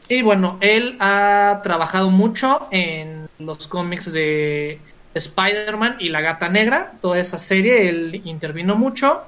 [0.10, 4.80] Y bueno, él ha trabajado mucho en los cómics de
[5.14, 9.24] Spider-Man y la Gata Negra, toda esa serie, él intervino mucho.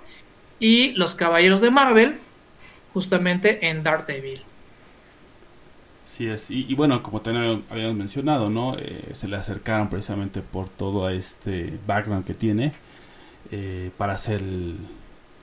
[0.59, 2.19] Y los Caballeros de Marvel,
[2.93, 4.41] justamente en Daredevil.
[6.05, 8.77] Sí es, y, bueno, como también habíamos mencionado, ¿no?
[8.77, 12.73] Eh, se le acercaron precisamente por todo este background que tiene
[13.49, 14.77] eh, para hacer el,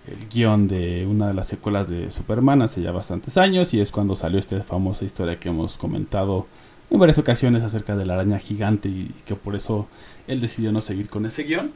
[0.07, 3.91] el guion de una de las secuelas de Superman hace ya bastantes años y es
[3.91, 6.47] cuando salió esta famosa historia que hemos comentado
[6.91, 9.87] en varias ocasiones acerca de la araña gigante y que por eso
[10.29, 11.73] él decidió no seguir con ese guion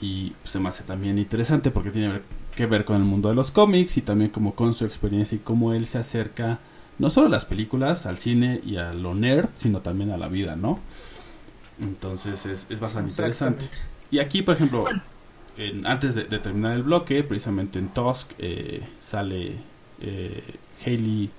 [0.00, 2.20] y pues, se me hace también interesante porque tiene
[2.54, 5.40] que ver con el mundo de los cómics y también como con su experiencia y
[5.40, 6.58] cómo él se acerca
[6.98, 10.28] no solo a las películas, al cine y a lo nerd, sino también a la
[10.28, 10.80] vida, ¿no?
[11.80, 13.66] Entonces es, es bastante interesante.
[14.10, 14.94] Y aquí, por ejemplo,
[15.56, 19.54] en- antes de, de terminar el bloque, precisamente en Tusk eh, sale
[20.00, 20.42] eh,
[20.84, 21.30] Haley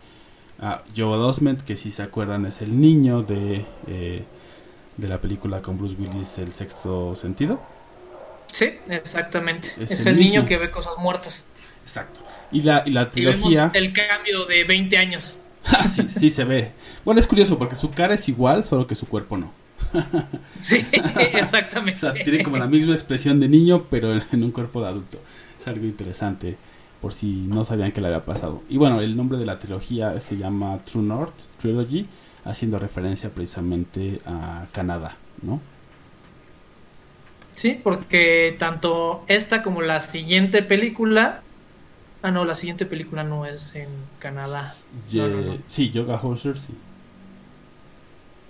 [0.59, 4.25] ah, Joe Osment, que si se acuerdan es el niño de, eh,
[4.97, 7.61] de la película con Bruce Willis, El Sexto Sentido.
[8.47, 9.69] Sí, exactamente.
[9.79, 11.47] Es Es, el el niño que ve cosas muertas.
[11.83, 12.21] Exacto.
[12.51, 13.71] Y la, y la Y vemos trilogía...
[13.73, 15.39] el cambio de 20 años.
[15.69, 16.71] Ah, sí, sí se ve.
[17.03, 19.51] Bueno, es curioso porque su cara es igual, solo que su cuerpo no.
[20.61, 21.99] Sí, O exactamente.
[21.99, 25.19] sea, tiene como la misma expresión de niño, pero en- en un cuerpo de adulto.
[25.59, 26.57] Es algo interesante,
[27.01, 28.63] por si no sabían que le había pasado.
[28.69, 32.05] Y bueno, el nombre de la trilogía se llama True North Trilogy,
[32.49, 35.61] haciendo referencia precisamente a Canadá, ¿no?
[37.51, 41.41] Sí, porque tanto esta como la siguiente película.
[42.21, 43.89] Ah, no, la siguiente película no es en
[44.19, 44.81] Canadá.
[45.09, 45.63] Ye- No, no, no.
[45.67, 46.73] Sí, Yoga Hoser, sí.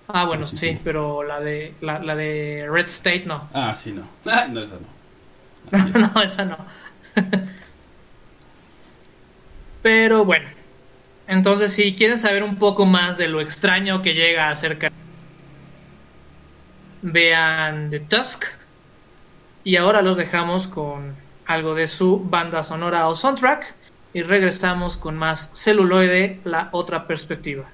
[0.08, 0.82] Ah, bueno, Sí, sí, sí, sí.
[0.84, 3.50] pero la de la, la de Red State no.
[3.54, 4.04] Ah, sí, no.
[4.26, 4.88] Ah, no, esa no.
[5.72, 6.16] Es.
[6.16, 6.58] no, esa no.
[9.82, 10.50] Pero bueno,
[11.28, 14.92] entonces si quieren saber un poco más de lo extraño que llega acerca,
[17.02, 18.46] vean The Tusk.
[19.64, 21.16] Y ahora los dejamos con
[21.46, 23.76] algo de su banda sonora o soundtrack
[24.14, 27.66] y regresamos con más celuloide, la otra perspectiva.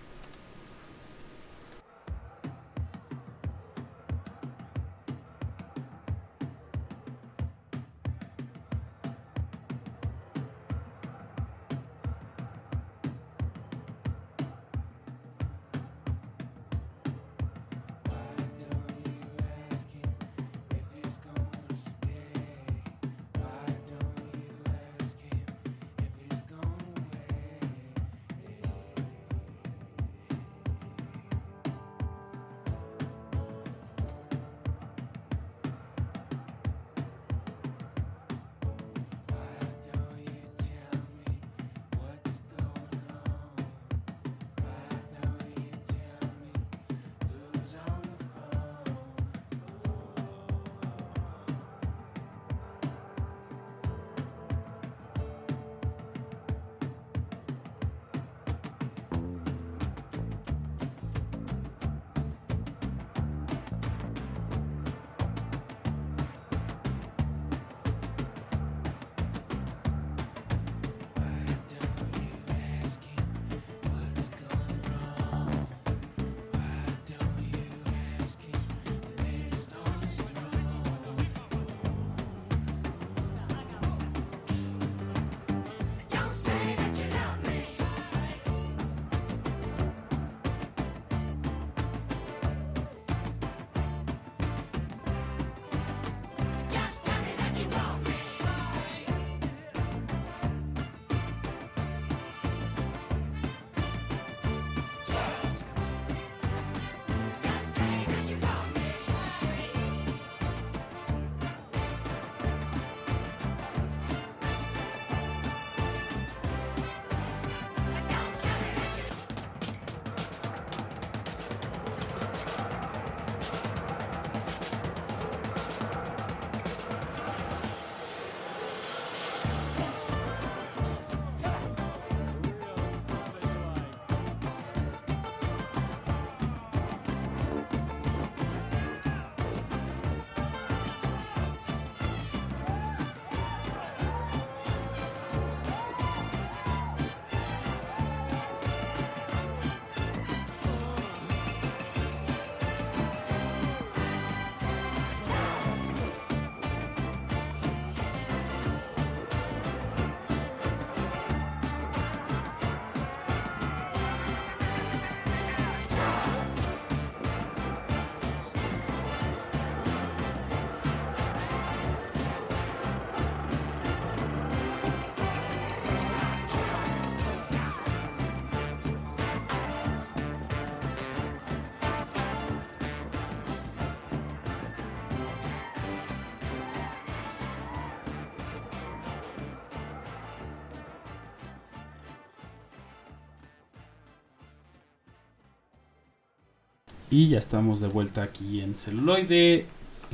[197.13, 199.67] Y ya estamos de vuelta aquí en celuloide.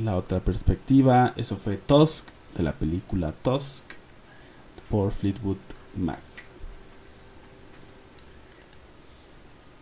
[0.04, 3.82] La otra perspectiva, eso fue Tusk, de la película Tusk,
[4.90, 5.56] por Fleetwood
[5.96, 6.18] Mac.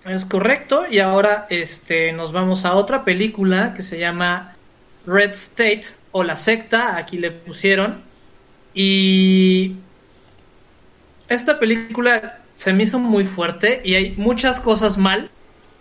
[0.05, 4.55] Es correcto, y ahora este, nos vamos a otra película que se llama
[5.05, 8.01] Red State o La Secta, aquí le pusieron.
[8.75, 9.75] Y
[11.29, 15.33] esta película se me hizo muy fuerte y hay muchas cosas mal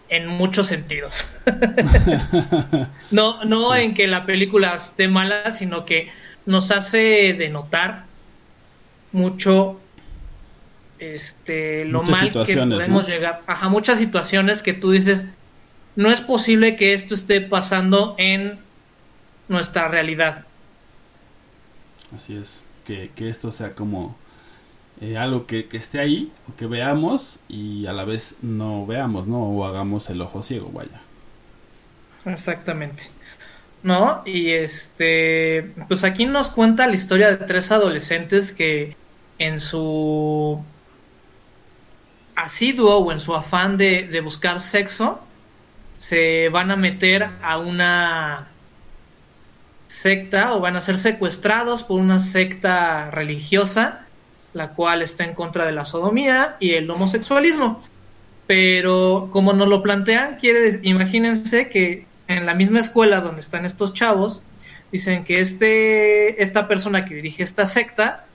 [0.09, 1.27] en muchos sentidos.
[3.11, 6.09] no no en que la película esté mala, sino que
[6.45, 8.05] nos hace denotar
[9.11, 9.79] mucho
[10.99, 13.09] este lo Muchas mal que podemos ¿no?
[13.09, 13.41] llegar.
[13.47, 15.27] Ajá, muchas situaciones que tú dices,
[15.95, 18.59] no es posible que esto esté pasando en
[19.47, 20.45] nuestra realidad.
[22.15, 24.17] Así es, que, que esto sea como
[25.01, 29.27] eh, algo que, que esté ahí, o que veamos y a la vez no veamos,
[29.27, 29.43] ¿no?
[29.43, 31.01] O hagamos el ojo ciego, vaya.
[32.25, 33.03] Exactamente.
[33.83, 34.23] ¿No?
[34.25, 38.95] Y este, pues aquí nos cuenta la historia de tres adolescentes que
[39.37, 40.63] en su
[42.35, 45.21] asiduo o en su afán de, de buscar sexo
[45.97, 48.47] se van a meter a una
[49.87, 54.06] secta o van a ser secuestrados por una secta religiosa
[54.57, 57.83] la cual está en contra de la sodomía y el homosexualismo.
[58.47, 63.93] Pero como nos lo plantean, quiere imagínense que en la misma escuela donde están estos
[63.93, 64.41] chavos,
[64.91, 68.25] dicen que este, esta persona que dirige esta secta,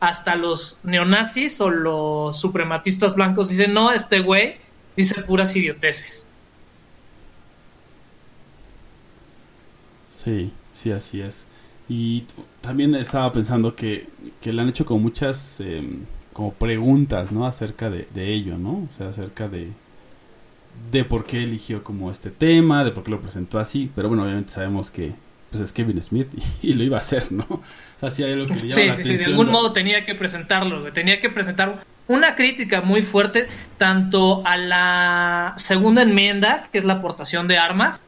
[0.00, 4.56] hasta los neonazis o los suprematistas blancos dicen, no, este güey
[4.96, 6.28] dice puras idioteces.
[10.10, 11.46] Sí, sí, así es.
[11.88, 12.24] Y
[12.60, 14.08] también estaba pensando que,
[14.40, 16.00] que le han hecho como muchas em,
[16.32, 17.46] como preguntas, ¿no?
[17.46, 18.86] Acerca de, de ello, ¿no?
[18.88, 19.68] O sea, acerca de,
[20.92, 23.90] de por qué eligió como este tema, de por qué lo presentó así.
[23.94, 25.12] Pero bueno, obviamente sabemos que
[25.50, 26.28] pues es Kevin Smith
[26.62, 27.44] y, y lo iba a hacer, ¿no?
[27.48, 27.62] O
[28.00, 29.52] sea, si hay algo que le llama Sí, la sí, sí, de algún ¿no?
[29.52, 36.02] modo tenía que presentarlo, tenía que presentar una crítica muy fuerte tanto a la segunda
[36.02, 38.00] enmienda, que es la aportación de armas.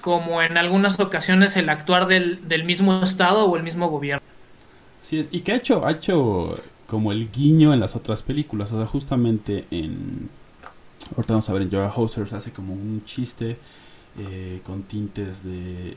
[0.00, 4.26] Como en algunas ocasiones el actuar del, del mismo Estado o el mismo gobierno.
[5.02, 6.54] Sí, es, y que ha hecho, ha hecho
[6.86, 10.28] como el guiño en las otras películas, o sea, justamente en...
[11.16, 13.56] Ahorita vamos a ver en Hosers hace como un chiste
[14.18, 15.96] eh, con tintes de eh,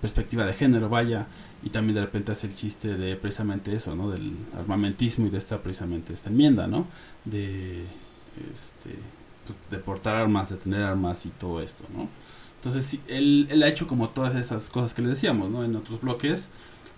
[0.00, 1.26] perspectiva de género, vaya,
[1.64, 4.08] y también de repente hace el chiste de precisamente eso, ¿no?
[4.08, 6.86] Del armamentismo y de esta precisamente esta enmienda, ¿no?
[7.24, 7.82] De,
[8.52, 8.94] este,
[9.44, 12.08] pues, de portar armas, de tener armas y todo esto, ¿no?
[12.60, 15.64] Entonces, sí, él, él ha hecho como todas esas cosas que le decíamos, ¿no?
[15.64, 16.50] En otros bloques,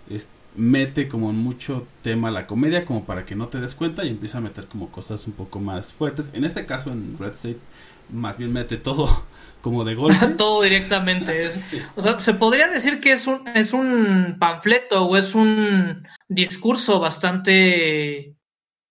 [0.09, 4.05] es- mete como en mucho tema la comedia como para que no te des cuenta
[4.05, 6.31] y empieza a meter como cosas un poco más fuertes.
[6.35, 7.57] En este caso, en Red State,
[8.11, 9.09] más bien mete todo
[9.61, 10.27] como de golpe.
[10.37, 11.53] Todo directamente es...
[11.53, 11.81] Sí.
[11.95, 16.99] O sea, se podría decir que es un, es un panfleto o es un discurso
[16.99, 18.35] bastante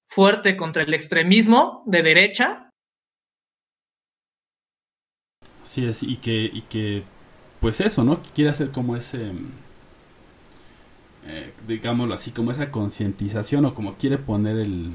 [0.08, 2.70] fuerte contra el extremismo de derecha,
[5.72, 7.02] Sí, es, y que, y que,
[7.58, 8.22] pues eso, ¿no?
[8.22, 9.32] Que quiere hacer como ese,
[11.24, 14.90] eh, digámoslo así, como esa concientización o como quiere poner el,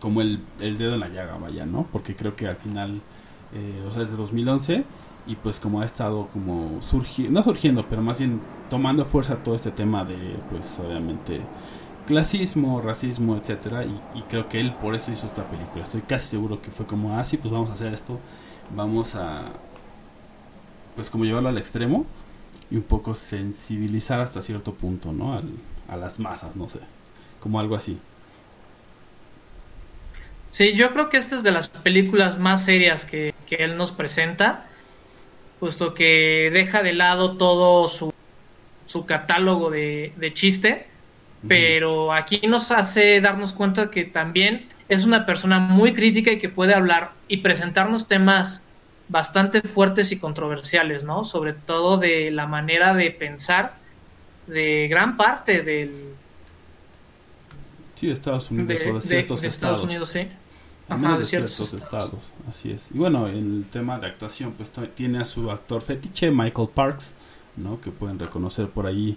[0.00, 1.86] como el, el dedo en la llaga, vaya, ¿no?
[1.92, 3.00] Porque creo que al final,
[3.54, 4.84] eh, o sea, es de 2011
[5.28, 9.54] y pues como ha estado como surgiendo, no surgiendo, pero más bien tomando fuerza todo
[9.54, 10.16] este tema de,
[10.50, 11.40] pues obviamente,
[12.06, 15.84] clasismo, racismo, etcétera, y, creo que él por eso hizo esta película.
[15.84, 18.20] Estoy casi seguro que fue como, ah, sí, pues vamos a hacer esto
[18.70, 19.52] vamos a
[20.94, 22.06] pues como llevarlo al extremo
[22.70, 25.34] y un poco sensibilizar hasta cierto punto, ¿no?
[25.34, 25.52] Al-
[25.88, 26.80] a las masas, no sé,
[27.40, 27.98] como algo así.
[30.46, 33.92] Sí, yo creo que esta es de las películas más serias que, que él nos
[33.92, 34.66] presenta,
[35.60, 38.10] puesto que deja de lado todo su,
[38.86, 40.91] su catálogo de, de chiste,
[41.46, 46.48] pero aquí nos hace darnos cuenta que también es una persona muy crítica y que
[46.48, 48.62] puede hablar y presentarnos temas
[49.08, 51.24] bastante fuertes y controversiales, ¿no?
[51.24, 53.80] Sobre todo de la manera de pensar
[54.46, 56.18] de gran parte del,
[57.94, 59.80] Sí, de Estados Unidos de, o de de- ciertos de estados.
[59.80, 60.28] Estados Unidos, sí.
[60.88, 62.90] Al menos de de ciertos ciertos estados, así es.
[62.92, 67.14] Y bueno, en el tema de actuación, pues tiene a su actor fetiche, Michael Parks,
[67.56, 67.80] ¿no?
[67.80, 69.16] Que pueden reconocer por ahí,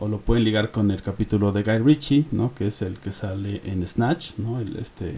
[0.00, 2.54] o lo pueden ligar con el capítulo de Guy Ritchie, ¿no?
[2.54, 4.60] Que es el que sale en Snatch, ¿no?
[4.60, 5.14] El este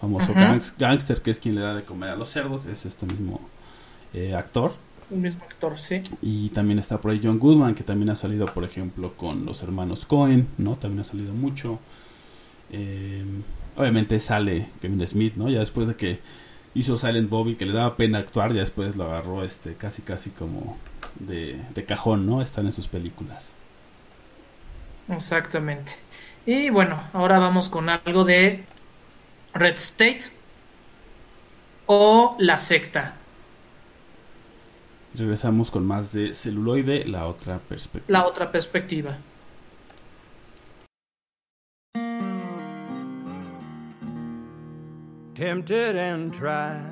[0.00, 3.06] famoso gangs- gangster que es quien le da de comer a los cerdos, es este
[3.06, 3.40] mismo
[4.12, 4.74] eh, actor.
[5.10, 6.02] Un mismo actor, sí.
[6.22, 9.62] Y también está por ahí John Goodman, que también ha salido, por ejemplo, con los
[9.62, 10.76] hermanos Cohen, ¿no?
[10.76, 11.78] También ha salido mucho.
[12.72, 13.24] Eh,
[13.76, 15.48] obviamente sale Kevin Smith, ¿no?
[15.48, 16.20] Ya después de que
[16.74, 20.30] hizo Silent Bobby que le daba pena actuar y después lo agarró este casi casi
[20.30, 20.76] como
[21.18, 22.42] de, de cajón, ¿no?
[22.42, 23.50] Están en sus películas.
[25.08, 25.92] Exactamente.
[26.46, 28.64] Y bueno, ahora vamos con algo de
[29.54, 30.24] Red State
[31.86, 33.14] o La Secta.
[35.14, 38.18] Regresamos con más de celuloide, la otra perspectiva.
[38.18, 39.16] La otra perspectiva.
[45.34, 46.84] tempted and tried,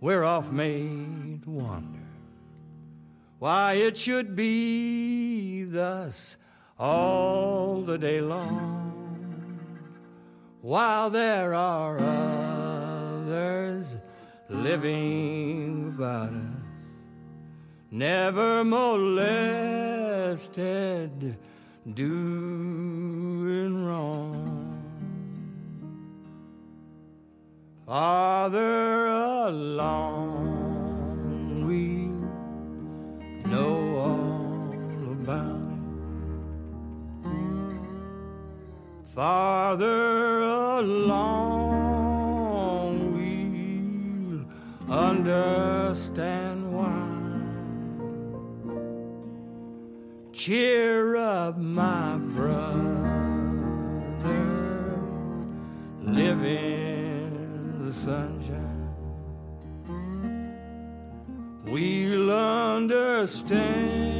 [0.00, 1.98] we're off made to wonder
[3.40, 6.36] why it should be thus
[6.78, 9.58] all the day long,
[10.60, 13.96] while there are others
[14.48, 16.34] living about us,
[17.90, 19.16] never molested,
[21.94, 24.52] doing wrong.
[27.86, 30.35] Farther along,
[39.16, 41.16] Farther along,
[43.16, 44.44] we'll
[44.94, 47.02] understand why.
[50.34, 53.40] Cheer up, my brother,
[56.02, 58.92] live in the sunshine.
[61.64, 64.15] We'll understand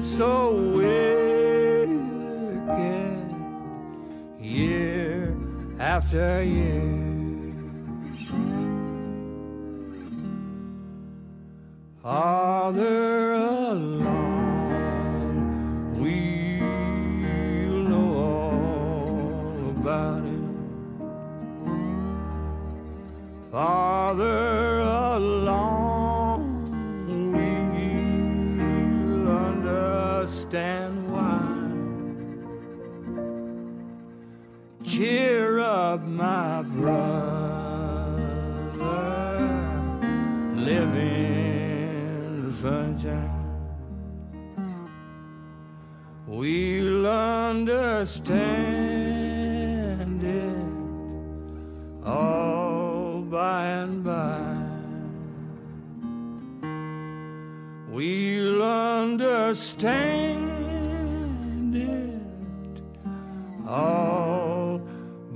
[0.00, 1.90] so wicked
[4.40, 5.36] year
[5.78, 7.02] after year.
[12.02, 14.01] Farther along,
[35.92, 37.82] Up, my brother,
[40.56, 43.28] live in the sunshine.
[46.26, 48.24] We'll understand
[50.24, 50.64] it
[52.06, 54.40] all by and by.
[57.90, 60.21] We'll understand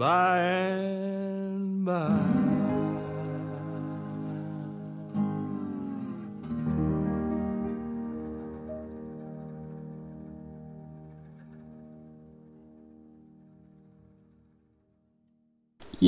[0.07, 0.09] Y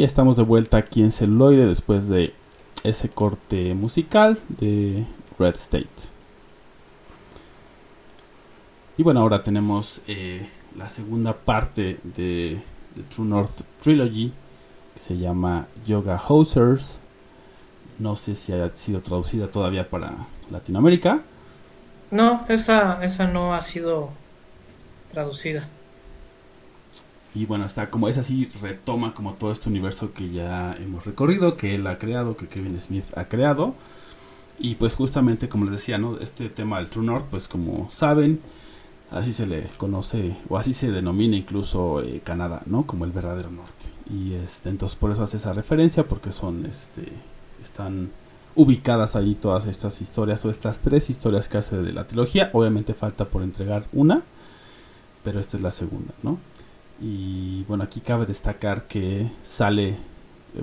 [0.04, 2.34] estamos de vuelta aquí en celuloide después de
[2.84, 5.04] ese corte musical de
[5.40, 5.88] Red State.
[8.96, 12.62] Y bueno, ahora tenemos eh, la segunda parte de,
[12.98, 14.32] de True North Trilogy
[14.94, 17.00] que se llama Yoga Hosers.
[17.98, 21.22] No sé si haya sido traducida todavía para Latinoamérica.
[22.10, 24.10] No, esa, esa no ha sido
[25.12, 25.68] traducida.
[27.34, 31.56] Y bueno, está como es así, retoma como todo este universo que ya hemos recorrido,
[31.56, 33.74] que él ha creado, que Kevin Smith ha creado.
[34.58, 36.18] Y pues justamente como les decía, ¿no?
[36.18, 38.40] Este tema del True North, pues como saben,
[39.10, 42.86] así se le conoce o así se denomina incluso eh, Canadá, ¿no?
[42.86, 43.86] Como el verdadero norte.
[44.10, 47.12] Y este, entonces por eso hace esa referencia porque son, este,
[47.62, 48.10] están
[48.54, 52.50] ubicadas ahí todas estas historias o estas tres historias que hace de la trilogía.
[52.52, 54.22] Obviamente falta por entregar una,
[55.24, 56.38] pero esta es la segunda, ¿no?
[57.00, 59.96] Y bueno, aquí cabe destacar que sale eh,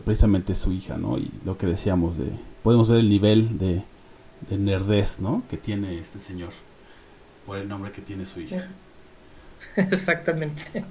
[0.03, 1.17] precisamente su hija, ¿no?
[1.17, 2.29] Y lo que decíamos de,
[2.63, 3.83] podemos ver el nivel de,
[4.49, 5.43] de nerdez, ¿no?
[5.49, 6.51] Que tiene este señor
[7.45, 8.67] por el nombre que tiene su hija.
[9.75, 10.61] Exactamente.
[10.75, 10.83] Eh,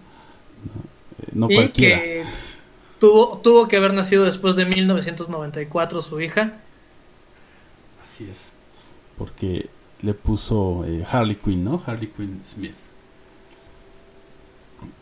[1.33, 2.01] no y cualquiera.
[2.01, 2.25] que
[2.99, 6.55] tuvo, tuvo que haber nacido después de 1994 su hija.
[8.03, 8.53] Así es.
[9.19, 9.69] Porque
[10.03, 11.83] le puso eh, Harley Quinn, ¿no?
[11.85, 12.75] Harley Quinn Smith.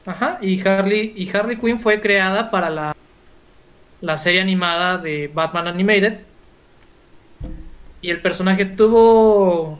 [0.06, 2.96] Ajá, y Harley, y Harley Quinn fue creada para la,
[4.00, 6.20] la serie animada de Batman Animated.
[8.00, 9.78] Y el personaje tuvo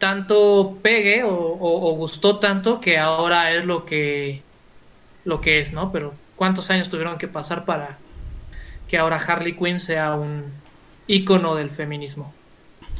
[0.00, 4.42] tanto pegue o, o- o gustó tanto que ahora es lo que
[5.24, 5.92] lo que es, ¿no?
[5.92, 7.98] Pero ¿cuántos años tuvieron que pasar para
[8.88, 10.44] que ahora Harley Quinn sea un
[11.06, 12.32] ícono del feminismo?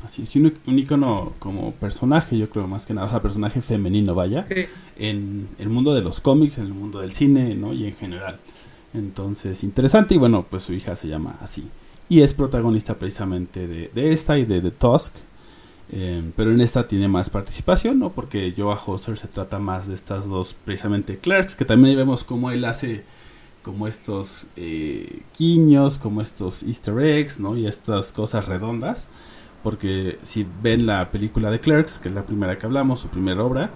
[0.05, 3.61] Así es, un, un icono como personaje, yo creo más que nada, o sea, personaje
[3.63, 4.67] femenino, vaya, Sí.
[4.99, 7.73] en el mundo de los cómics, en el mundo del cine, ¿no?
[7.73, 8.39] Y en general.
[8.95, 11.69] Entonces, interesante, y bueno, pues su hija se llama así.
[12.09, 15.15] Y es protagonista precisamente de, de esta y de The Tusk.
[15.93, 18.11] Eh, pero en esta tiene más participación, ¿no?
[18.11, 22.51] Porque Joa Hoster se trata más de estas dos, precisamente clerks, que también vemos cómo
[22.51, 23.05] él hace
[23.63, 27.57] como estos eh, guiños, como estos easter eggs, ¿no?
[27.57, 29.09] Y estas cosas redondas.
[29.63, 33.43] Porque si ven la película de Clerks, que es la primera que hablamos, su primera
[33.43, 33.69] obra,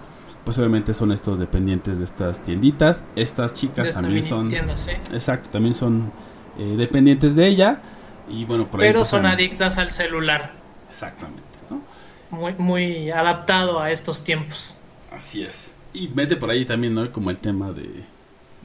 [0.43, 3.03] pues obviamente son estos dependientes de estas tienditas.
[3.15, 4.49] Estas chicas también son...
[4.77, 4.91] sí.
[5.13, 6.11] Exacto, también son
[6.57, 7.81] eh, dependientes de ella.
[8.27, 8.79] Y bueno, por.
[8.79, 10.53] Pero empiezan- son adictas al celular.
[10.89, 11.43] Exactamente.
[12.29, 14.77] Muy, muy adaptado a estos tiempos.
[15.09, 15.71] Así es.
[15.93, 17.11] Y mete por ahí también, ¿no?
[17.11, 18.05] Como el tema de,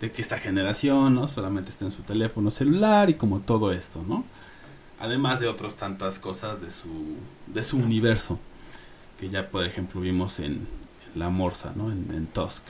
[0.00, 1.28] de que esta generación, ¿no?
[1.28, 4.24] Solamente está en su teléfono celular y como todo esto, ¿no?
[4.98, 8.38] Además de otras tantas cosas de su, de su universo.
[9.18, 10.66] Que ya, por ejemplo, vimos en
[11.14, 11.90] La Morsa, ¿no?
[11.92, 12.62] En, en Tusk.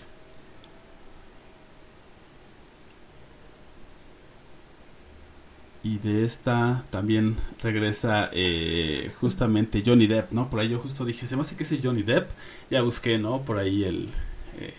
[5.83, 10.51] Y de esta también regresa eh, justamente Johnny Depp, ¿no?
[10.51, 12.29] Por ahí yo justo dije, se me hace que ese es Johnny Depp.
[12.71, 13.41] Ya busqué, ¿no?
[13.41, 14.11] Por ahí el,
[14.59, 14.75] eh,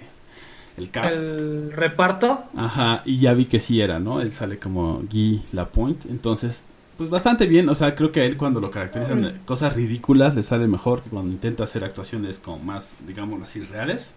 [0.77, 1.17] el cast.
[1.17, 4.21] El reparto, Ajá, y ya vi que sí era, ¿no?
[4.21, 6.07] Él sale como Guy Lapointe.
[6.07, 6.63] Entonces,
[6.97, 7.67] pues bastante bien.
[7.69, 11.09] O sea, creo que a él cuando lo caracterizan cosas ridículas le sale mejor que
[11.09, 14.13] cuando intenta hacer actuaciones como más, digamos así, reales.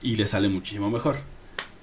[0.00, 1.16] Y le sale muchísimo mejor.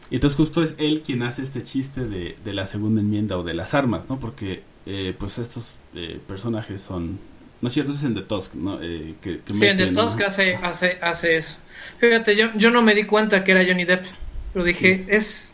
[0.10, 3.44] Y entonces justo es él quien hace este chiste de, de la segunda enmienda o
[3.44, 4.20] de las armas, ¿no?
[4.20, 7.20] Porque eh, pues estos eh, personajes son...
[7.60, 8.80] No es cierto, es en The Tusk, ¿no?
[8.82, 10.28] Eh, que, que sí, en The Tusk ¿no?
[10.28, 11.58] hace, hace, hace eso.
[12.00, 14.06] Fíjate, yo, yo no me di cuenta que era Johnny Depp,
[14.54, 15.52] pero dije, es,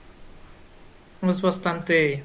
[1.22, 2.24] es bastante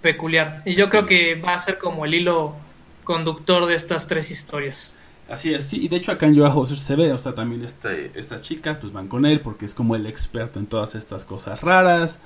[0.00, 0.62] peculiar.
[0.64, 2.56] Y yo creo que va a ser como el hilo
[3.04, 4.96] conductor de estas tres historias.
[5.28, 7.64] Así es, sí, y de hecho acá en Joa Hauser se ve, o sea, también
[7.64, 11.24] este, estas chicas pues van con él porque es como el experto en todas estas
[11.24, 12.18] cosas raras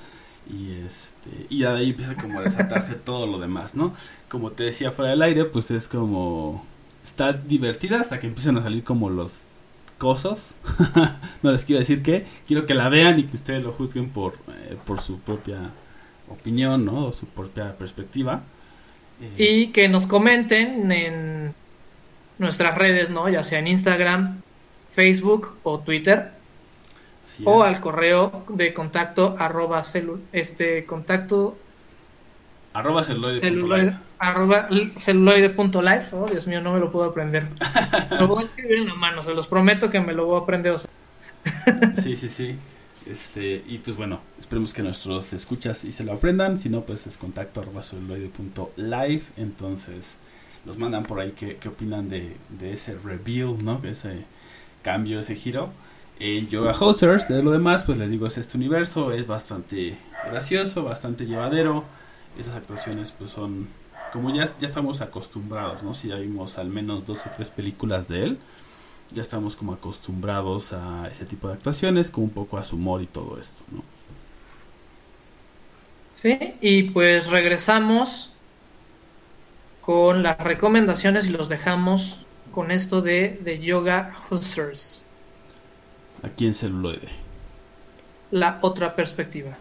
[0.49, 3.93] y este y de ahí empieza como a desatarse todo lo demás, ¿no?
[4.27, 6.65] Como te decía fuera del aire, pues es como
[7.05, 9.43] está divertida hasta que empiezan a salir como los
[9.97, 10.49] cosas.
[11.43, 14.33] no les quiero decir que quiero que la vean y que ustedes lo juzguen por
[14.33, 15.71] eh, por su propia
[16.29, 17.07] opinión, ¿no?
[17.07, 18.41] O su propia perspectiva.
[19.37, 21.53] Y que nos comenten en
[22.39, 23.29] nuestras redes, ¿no?
[23.29, 24.41] Ya sea en Instagram,
[24.95, 26.31] Facebook o Twitter.
[27.27, 27.69] así O es.
[27.75, 31.57] al correo de contacto arroba celu- este contacto
[32.73, 33.97] arroba celuloide punto celuloide, live.
[34.19, 36.05] arroba celuloide.live.
[36.13, 37.45] Oh, Dios mío, no me lo puedo aprender.
[38.11, 40.43] lo voy a escribir en la mano, se los prometo que me lo voy a
[40.43, 40.73] aprender.
[40.73, 40.89] o sea,
[42.03, 42.55] Sí, sí, sí.
[43.09, 46.59] Este, y pues bueno, esperemos que nuestros escuchas y se lo aprendan.
[46.59, 49.23] Si no, pues es contacto arroba celuloide punto live.
[49.35, 50.15] Entonces,
[50.69, 53.81] nos mandan por ahí qué, qué opinan de, de ese reveal, ¿no?
[53.83, 54.23] Ese
[54.83, 55.71] cambio, ese giro.
[56.19, 59.97] En Yoga Hosers, de lo demás, pues les digo, es este universo, es bastante
[60.29, 61.85] gracioso, bastante llevadero.
[62.37, 63.67] Esas actuaciones, pues son
[64.13, 65.95] como ya, ya estamos acostumbrados, ¿no?
[65.95, 68.39] Si ya vimos al menos dos o tres películas de él,
[69.11, 73.01] ya estamos como acostumbrados a ese tipo de actuaciones, como un poco a su humor
[73.01, 73.83] y todo esto, ¿no?
[76.13, 78.31] Sí, y pues regresamos
[79.89, 85.09] con las recomendaciones y los dejamos con esto de, de Yoga Hustlers,
[86.21, 87.09] Aquí en celuloide.
[88.31, 89.59] la otra perspectiva.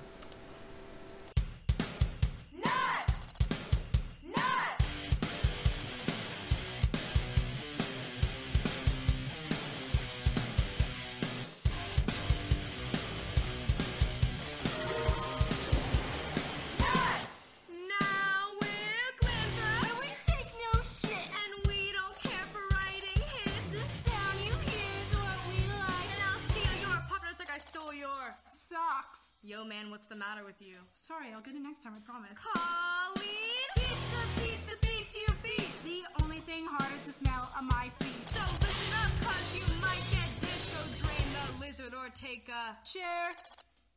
[31.39, 32.35] I'll get it next time, I promise.
[32.35, 33.71] Colleen!
[33.79, 35.71] Pizza, pizza, pizza, you beat.
[35.87, 38.27] The only thing hard is the smell of my feet.
[38.27, 43.39] So listen up, cause you might get disco, drain the lizard, or take a Chair.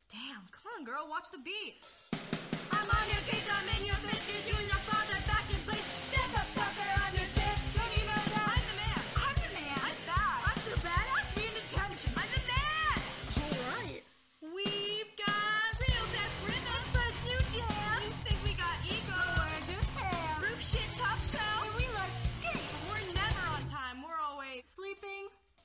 [0.06, 1.82] Damn, come on, girl, watch the beat.
[2.70, 4.46] I'm on your case, I'm in your biscuit.
[4.46, 4.54] You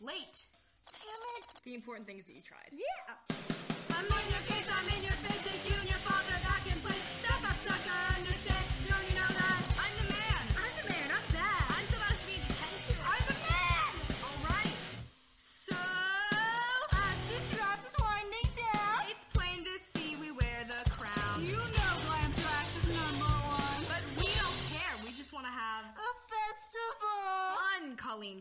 [0.08, 0.45] late.
[0.88, 1.43] Damn it.
[1.66, 2.72] The important thing is that you tried.
[2.72, 3.36] Yeah.
[3.91, 5.37] I'm in your case, I'm in your face.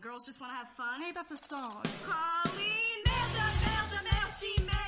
[0.00, 1.00] Girls just want to have fun.
[1.00, 1.82] Hey, that's a song.
[2.04, 4.85] Colleen, mail the mail, the mail she mailed.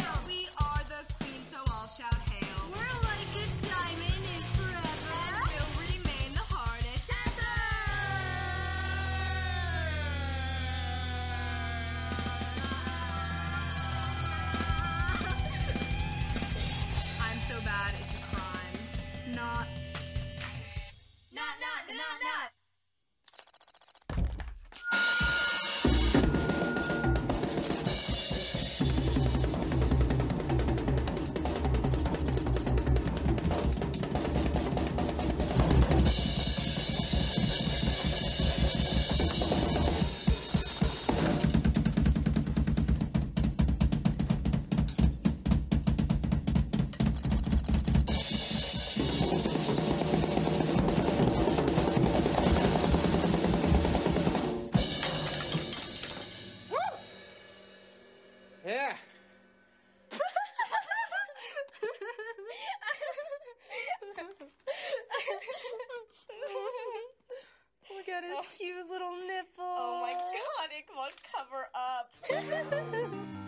[71.33, 72.11] Cover up.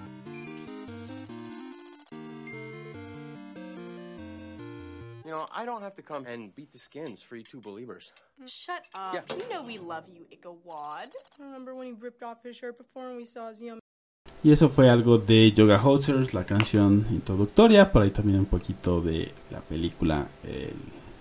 [5.23, 8.13] You know, I don't have to come and beat the skins for you two believers.
[8.47, 9.15] Shut up.
[9.15, 9.37] Yeah.
[9.37, 10.27] You know we love you.
[11.39, 13.79] Remember when he ripped off his shirt before and we saw his yum
[14.43, 19.01] Y eso fue algo de Yoga Hosers, la canción introductoria, por ahí también un poquito
[19.03, 20.75] de la película, el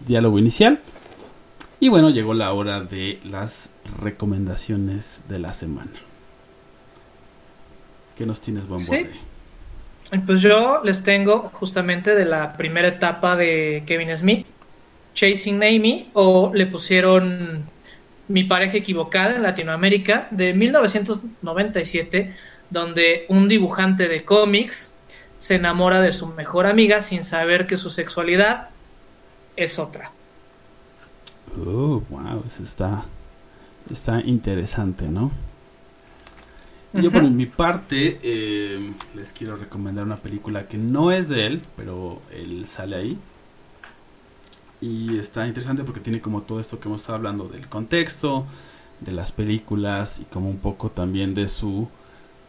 [0.07, 0.79] diálogo inicial.
[1.79, 3.69] Y bueno, llegó la hora de las
[4.01, 5.91] recomendaciones de la semana.
[8.19, 8.89] ¿Qué nos tienes, buen Sí.
[8.89, 10.21] Borre?
[10.25, 14.45] Pues yo les tengo justamente de la primera etapa de Kevin Smith,
[15.15, 17.63] Chasing Amy, o le pusieron
[18.27, 22.35] Mi pareja equivocada en Latinoamérica, de 1997,
[22.69, 24.93] donde un dibujante de cómics
[25.37, 28.67] se enamora de su mejor amiga sin saber que su sexualidad
[29.55, 30.11] es otra.
[31.57, 33.05] Oh, wow, eso está,
[33.89, 35.31] está interesante, ¿no?
[36.93, 41.61] Yo por mi parte eh, les quiero recomendar una película que no es de él,
[41.75, 43.17] pero él sale ahí.
[44.81, 48.45] Y está interesante porque tiene como todo esto que hemos estado hablando del contexto,
[49.01, 51.87] de las películas y como un poco también de su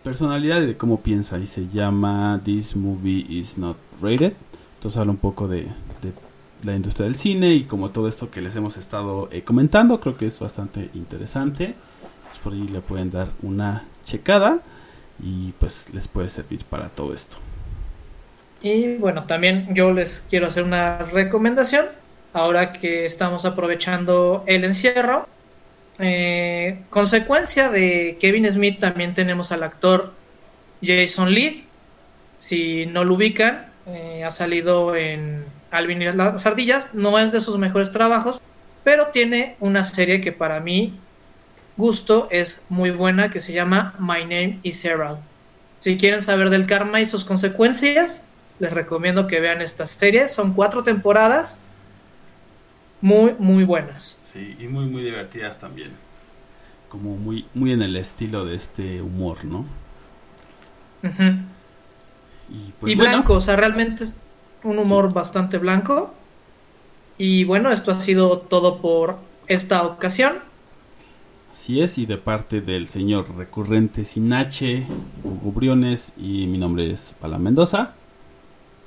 [0.03, 1.38] personalidad y de cómo piensa.
[1.38, 4.32] Y se llama This Movie Is Not Rated.
[4.76, 5.64] Entonces habla un poco de,
[6.01, 6.12] de
[6.62, 10.01] la industria del cine y como todo esto que les hemos estado eh, comentando.
[10.01, 11.74] Creo que es bastante interesante.
[12.31, 14.61] Pues por ahí le pueden dar una checada
[15.22, 17.37] y pues les puede servir para todo esto.
[18.62, 21.87] Y bueno, también yo les quiero hacer una recomendación.
[22.33, 25.26] Ahora que estamos aprovechando el encierro,
[25.99, 30.12] eh, consecuencia de Kevin Smith, también tenemos al actor
[30.83, 31.66] Jason Lee.
[32.39, 36.95] Si no lo ubican, eh, ha salido en Alvin y las ardillas.
[36.95, 38.41] No es de sus mejores trabajos,
[38.85, 40.99] pero tiene una serie que para mí
[41.76, 45.18] gusto es muy buena que se llama My Name is Errol.
[45.76, 48.22] Si quieren saber del karma y sus consecuencias,
[48.58, 50.28] les recomiendo que vean esta serie.
[50.28, 51.64] Son cuatro temporadas
[53.00, 54.18] muy, muy buenas.
[54.24, 55.90] Sí, y muy, muy divertidas también.
[56.88, 59.64] Como muy, muy en el estilo de este humor, ¿no?
[62.50, 64.14] Y pues y bueno, blanco, o sea, realmente es
[64.62, 66.12] un humor bastante blanco.
[67.16, 69.16] Y bueno, esto ha sido todo por
[69.46, 70.49] esta ocasión.
[71.61, 74.86] Así es, y de parte del señor recurrente Sinache,
[75.22, 77.92] Hugo Briones, y mi nombre es Pala Mendoza.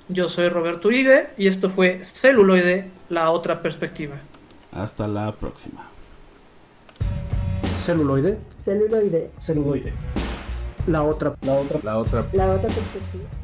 [0.09, 4.15] Yo soy Roberto Uribe y esto fue Celuloide, la otra perspectiva.
[4.71, 5.87] Hasta la próxima.
[7.75, 9.29] Celuloide, Celuloide.
[9.37, 9.93] celuloide.
[10.87, 12.25] La otra, la otra, la otra.
[12.33, 13.42] La otra perspectiva.